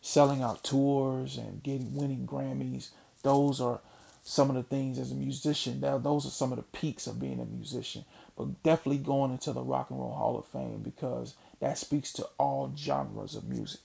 selling 0.00 0.42
out 0.42 0.62
tours 0.62 1.36
and 1.36 1.62
getting 1.62 1.94
winning 1.94 2.26
Grammys, 2.26 2.90
those 3.22 3.60
are 3.60 3.80
some 4.22 4.50
of 4.50 4.56
the 4.56 4.62
things 4.62 4.98
as 4.98 5.10
a 5.10 5.14
musician. 5.14 5.80
Now 5.80 5.98
those 5.98 6.26
are 6.26 6.30
some 6.30 6.52
of 6.52 6.56
the 6.56 6.64
peaks 6.64 7.06
of 7.06 7.20
being 7.20 7.40
a 7.40 7.46
musician. 7.46 8.04
But 8.36 8.62
definitely 8.62 8.98
going 8.98 9.32
into 9.32 9.52
the 9.52 9.62
Rock 9.62 9.90
and 9.90 9.98
Roll 9.98 10.14
Hall 10.14 10.38
of 10.38 10.46
Fame 10.46 10.82
because 10.82 11.34
that 11.60 11.78
speaks 11.78 12.12
to 12.14 12.28
all 12.38 12.72
genres 12.76 13.34
of 13.34 13.48
music. 13.48 13.80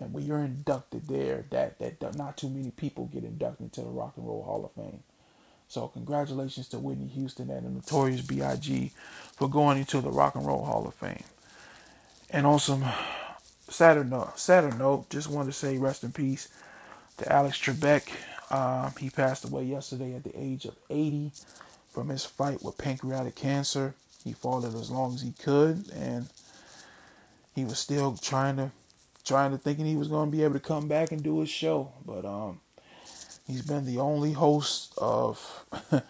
And 0.00 0.12
when 0.12 0.26
you're 0.26 0.44
inducted 0.44 1.08
there, 1.08 1.44
that 1.50 1.78
that 1.78 2.16
not 2.16 2.36
too 2.38 2.48
many 2.48 2.70
people 2.70 3.06
get 3.06 3.24
inducted 3.24 3.66
into 3.66 3.82
the 3.82 3.88
Rock 3.88 4.14
and 4.16 4.26
Roll 4.26 4.44
Hall 4.44 4.64
of 4.64 4.72
Fame. 4.72 5.02
So 5.68 5.88
congratulations 5.88 6.68
to 6.68 6.78
Whitney 6.78 7.06
Houston 7.08 7.50
and 7.50 7.66
the 7.66 7.70
Notorious 7.70 8.22
B.I.G. 8.22 8.92
for 9.36 9.48
going 9.48 9.78
into 9.78 10.00
the 10.00 10.10
Rock 10.10 10.34
and 10.34 10.46
Roll 10.46 10.64
Hall 10.64 10.86
of 10.86 10.94
Fame. 10.94 11.24
And 12.30 12.46
on 12.46 12.58
some 12.58 12.84
sadder 13.68 14.04
note, 14.04 14.38
sadder 14.38 14.72
note, 14.76 15.10
just 15.10 15.30
wanted 15.30 15.46
to 15.52 15.58
say 15.58 15.78
rest 15.78 16.04
in 16.04 16.12
peace 16.12 16.48
to 17.18 17.32
Alex 17.32 17.58
Trebek. 17.58 18.10
Um, 18.50 18.92
he 18.98 19.10
passed 19.10 19.44
away 19.44 19.64
yesterday 19.64 20.14
at 20.14 20.24
the 20.24 20.38
age 20.38 20.64
of 20.64 20.76
80 20.90 21.32
from 21.92 22.08
his 22.08 22.24
fight 22.24 22.62
with 22.62 22.78
pancreatic 22.78 23.36
cancer. 23.36 23.94
He 24.24 24.32
fought 24.32 24.64
it 24.64 24.74
as 24.74 24.90
long 24.90 25.14
as 25.14 25.22
he 25.22 25.32
could, 25.32 25.90
and 25.94 26.28
he 27.54 27.64
was 27.64 27.78
still 27.78 28.16
trying 28.16 28.56
to, 28.56 28.70
trying 29.24 29.52
to 29.52 29.58
thinking 29.58 29.86
he 29.86 29.96
was 29.96 30.08
going 30.08 30.30
to 30.30 30.36
be 30.36 30.42
able 30.44 30.54
to 30.54 30.60
come 30.60 30.88
back 30.88 31.12
and 31.12 31.22
do 31.22 31.40
his 31.40 31.50
show, 31.50 31.92
but 32.04 32.24
um, 32.24 32.60
He's 33.50 33.62
been 33.62 33.84
the 33.84 33.98
only 33.98 34.32
host 34.32 34.94
of 34.96 35.66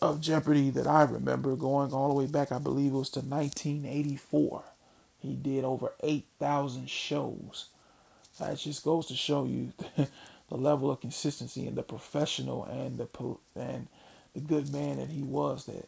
of 0.00 0.20
Jeopardy 0.22 0.70
that 0.70 0.86
I 0.86 1.02
remember 1.02 1.54
going 1.56 1.92
all 1.92 2.08
the 2.08 2.14
way 2.14 2.26
back. 2.26 2.52
I 2.52 2.58
believe 2.58 2.92
it 2.92 2.96
was 2.96 3.10
to 3.10 3.20
1984. 3.20 4.64
He 5.18 5.34
did 5.34 5.64
over 5.64 5.92
8,000 6.02 6.88
shows. 6.88 7.66
That 8.38 8.56
just 8.56 8.82
goes 8.82 9.06
to 9.08 9.14
show 9.14 9.44
you 9.44 9.74
the 9.96 10.56
level 10.56 10.90
of 10.90 11.02
consistency 11.02 11.66
and 11.66 11.76
the 11.76 11.82
professional 11.82 12.64
and 12.64 12.96
the 12.96 13.08
and 13.54 13.88
the 14.34 14.40
good 14.40 14.72
man 14.72 14.96
that 14.96 15.10
he 15.10 15.22
was. 15.22 15.66
That 15.66 15.86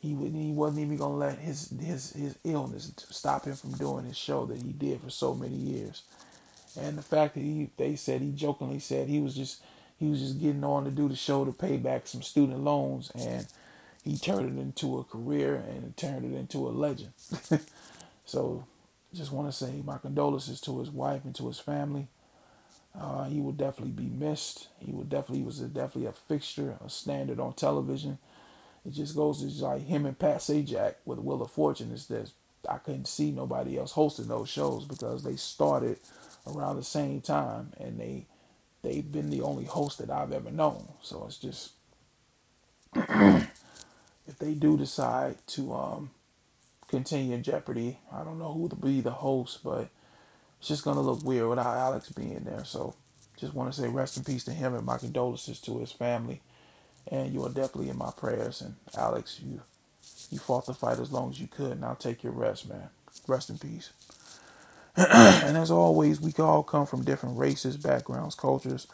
he 0.00 0.14
would 0.14 0.32
he 0.32 0.52
wasn't 0.52 0.80
even 0.80 0.96
gonna 0.96 1.16
let 1.16 1.38
his 1.38 1.72
his 1.80 2.12
his 2.12 2.36
illness 2.44 2.92
stop 3.10 3.44
him 3.46 3.56
from 3.56 3.72
doing 3.72 4.04
his 4.04 4.16
show 4.16 4.46
that 4.46 4.62
he 4.62 4.72
did 4.72 5.00
for 5.00 5.10
so 5.10 5.34
many 5.34 5.56
years 5.56 6.02
and 6.80 6.98
the 6.98 7.02
fact 7.02 7.34
that 7.34 7.40
he 7.40 7.70
they 7.76 7.96
said 7.96 8.20
he 8.20 8.30
jokingly 8.32 8.78
said 8.78 9.08
he 9.08 9.20
was 9.20 9.34
just 9.34 9.62
he 9.98 10.08
was 10.08 10.20
just 10.20 10.40
getting 10.40 10.64
on 10.64 10.84
to 10.84 10.90
do 10.90 11.08
the 11.08 11.16
show 11.16 11.44
to 11.44 11.52
pay 11.52 11.76
back 11.76 12.06
some 12.06 12.22
student 12.22 12.60
loans 12.60 13.10
and 13.14 13.46
he 14.04 14.16
turned 14.16 14.58
it 14.58 14.60
into 14.60 14.98
a 14.98 15.04
career 15.04 15.56
and 15.56 15.96
turned 15.96 16.24
it 16.24 16.36
into 16.36 16.68
a 16.68 16.70
legend. 16.70 17.12
so 18.26 18.64
just 19.14 19.32
want 19.32 19.48
to 19.50 19.52
say 19.52 19.82
my 19.84 19.98
condolences 19.98 20.60
to 20.62 20.78
his 20.78 20.90
wife 20.90 21.24
and 21.24 21.34
to 21.36 21.48
his 21.48 21.58
family. 21.58 22.08
Uh, 22.98 23.24
he 23.24 23.40
will 23.40 23.52
definitely 23.52 23.92
be 23.92 24.08
missed. 24.08 24.68
He 24.80 24.92
will 24.92 25.04
definitely 25.04 25.40
he 25.40 25.44
was 25.44 25.60
a, 25.60 25.68
definitely 25.68 26.06
a 26.06 26.12
fixture, 26.12 26.78
a 26.84 26.88
standard 26.90 27.38
on 27.38 27.52
television. 27.54 28.18
It 28.86 28.92
just 28.92 29.16
goes 29.16 29.40
to 29.40 29.64
like 29.64 29.86
him 29.86 30.06
and 30.06 30.18
Pat 30.18 30.38
Sajak 30.38 30.96
with 31.04 31.18
Wheel 31.18 31.42
of 31.42 31.50
Fortune. 31.50 31.92
Is 31.92 32.06
that 32.06 32.30
I 32.68 32.78
couldn't 32.78 33.08
see 33.08 33.30
nobody 33.30 33.78
else 33.78 33.92
hosting 33.92 34.28
those 34.28 34.48
shows 34.48 34.84
because 34.84 35.22
they 35.24 35.36
started 35.36 35.98
around 36.46 36.76
the 36.76 36.84
same 36.84 37.20
time 37.20 37.72
and 37.78 38.00
they 38.00 38.26
they've 38.82 39.10
been 39.10 39.30
the 39.30 39.42
only 39.42 39.64
host 39.64 39.98
that 39.98 40.10
I've 40.10 40.32
ever 40.32 40.50
known. 40.50 40.88
So 41.02 41.24
it's 41.26 41.38
just 41.38 41.72
if 42.94 44.38
they 44.38 44.54
do 44.54 44.76
decide 44.76 45.36
to 45.48 45.74
um, 45.74 46.10
continue 46.88 47.34
in 47.34 47.42
Jeopardy, 47.42 47.98
I 48.12 48.24
don't 48.24 48.38
know 48.38 48.52
who 48.52 48.68
to 48.68 48.76
be 48.76 49.00
the 49.00 49.10
host, 49.10 49.60
but 49.64 49.88
it's 50.58 50.68
just 50.68 50.84
gonna 50.84 51.00
look 51.02 51.24
weird 51.24 51.48
without 51.48 51.76
Alex 51.76 52.10
being 52.10 52.44
there. 52.44 52.64
So 52.64 52.94
just 53.38 53.54
want 53.54 53.72
to 53.72 53.80
say 53.80 53.88
rest 53.88 54.16
in 54.16 54.24
peace 54.24 54.44
to 54.44 54.52
him 54.52 54.74
and 54.74 54.84
my 54.86 54.98
condolences 54.98 55.60
to 55.62 55.78
his 55.78 55.92
family. 55.92 56.40
And 57.12 57.32
you 57.34 57.44
are 57.44 57.50
definitely 57.50 57.90
in 57.90 57.98
my 57.98 58.12
prayers. 58.16 58.62
And 58.62 58.76
Alex, 58.96 59.40
you 59.44 59.62
you 60.30 60.38
fought 60.38 60.66
the 60.66 60.74
fight 60.74 60.98
as 61.00 61.12
long 61.12 61.30
as 61.30 61.40
you 61.40 61.48
could. 61.48 61.80
Now 61.80 61.94
take 61.94 62.22
your 62.24 62.32
rest, 62.32 62.68
man. 62.68 62.90
Rest 63.28 63.50
in 63.50 63.58
peace. 63.58 63.90
and 64.96 65.56
as 65.58 65.70
always, 65.70 66.20
we 66.20 66.32
all 66.38 66.62
come 66.64 66.86
from 66.86 67.04
different 67.04 67.38
races, 67.38 67.76
backgrounds, 67.76 68.34
cultures, 68.34 68.86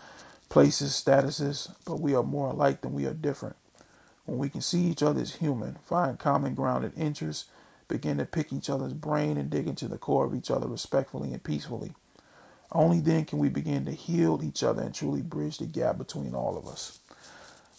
places, 0.50 0.92
statuses, 0.92 1.72
but 1.86 2.00
we 2.00 2.14
are 2.14 2.24
more 2.24 2.50
alike 2.50 2.82
than 2.82 2.94
we 2.94 3.06
are 3.06 3.14
different. 3.14 3.56
When 4.26 4.38
we 4.38 4.50
can 4.50 4.62
see 4.62 4.82
each 4.82 5.02
other 5.02 5.20
as 5.22 5.36
human, 5.36 5.78
find 5.84 6.18
common 6.18 6.54
ground 6.54 6.84
and 6.84 6.94
interests, 6.98 7.46
begin 7.88 8.18
to 8.18 8.26
pick 8.26 8.52
each 8.52 8.70
other's 8.70 8.94
brain 8.94 9.38
and 9.38 9.50
dig 9.50 9.68
into 9.68 9.88
the 9.88 9.98
core 9.98 10.26
of 10.26 10.34
each 10.34 10.50
other 10.50 10.68
respectfully 10.68 11.32
and 11.32 11.44
peacefully. 11.44 11.92
Only 12.72 13.00
then 13.00 13.24
can 13.26 13.38
we 13.40 13.48
begin 13.50 13.84
to 13.86 13.92
heal 13.92 14.40
each 14.44 14.62
other 14.62 14.82
and 14.82 14.94
truly 14.94 15.22
bridge 15.22 15.58
the 15.58 15.66
gap 15.66 15.98
between 15.98 16.34
all 16.34 16.58
of 16.58 16.68
us. 16.68 17.00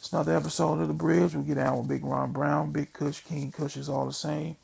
It's 0.05 0.13
another 0.13 0.37
episode 0.37 0.81
of 0.81 0.87
The 0.87 0.93
Bridge. 0.93 1.33
We 1.33 1.43
get 1.45 1.55
down 1.55 1.79
with 1.79 1.87
Big 1.87 2.05
Ron 2.05 2.31
Brown, 2.31 2.71
Big 2.71 2.93
Kush, 2.93 3.21
King 3.21 3.51
Kush 3.51 3.75
is 3.75 3.89
all 3.89 4.05
the 4.05 4.13
same. 4.13 4.55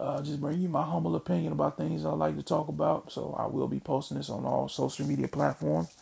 Uh, 0.00 0.22
just 0.22 0.40
bring 0.40 0.62
you 0.62 0.70
my 0.70 0.82
humble 0.82 1.14
opinion 1.14 1.52
about 1.52 1.76
things 1.76 2.06
I 2.06 2.08
like 2.12 2.36
to 2.38 2.42
talk 2.42 2.68
about. 2.68 3.12
So 3.12 3.36
I 3.38 3.44
will 3.44 3.68
be 3.68 3.80
posting 3.80 4.16
this 4.16 4.30
on 4.30 4.46
all 4.46 4.66
social 4.70 5.06
media 5.06 5.28
platforms. 5.28 5.94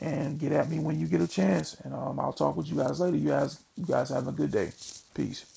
And 0.00 0.36
get 0.36 0.50
at 0.50 0.68
me 0.68 0.80
when 0.80 0.98
you 0.98 1.06
get 1.06 1.20
a 1.20 1.28
chance. 1.28 1.76
And 1.84 1.94
um, 1.94 2.18
I'll 2.18 2.32
talk 2.32 2.56
with 2.56 2.66
you 2.66 2.74
guys 2.74 2.98
later. 2.98 3.18
You 3.18 3.28
guys, 3.28 3.62
you 3.76 3.86
guys 3.86 4.08
have 4.08 4.26
a 4.26 4.32
good 4.32 4.50
day. 4.50 4.72
Peace. 5.14 5.55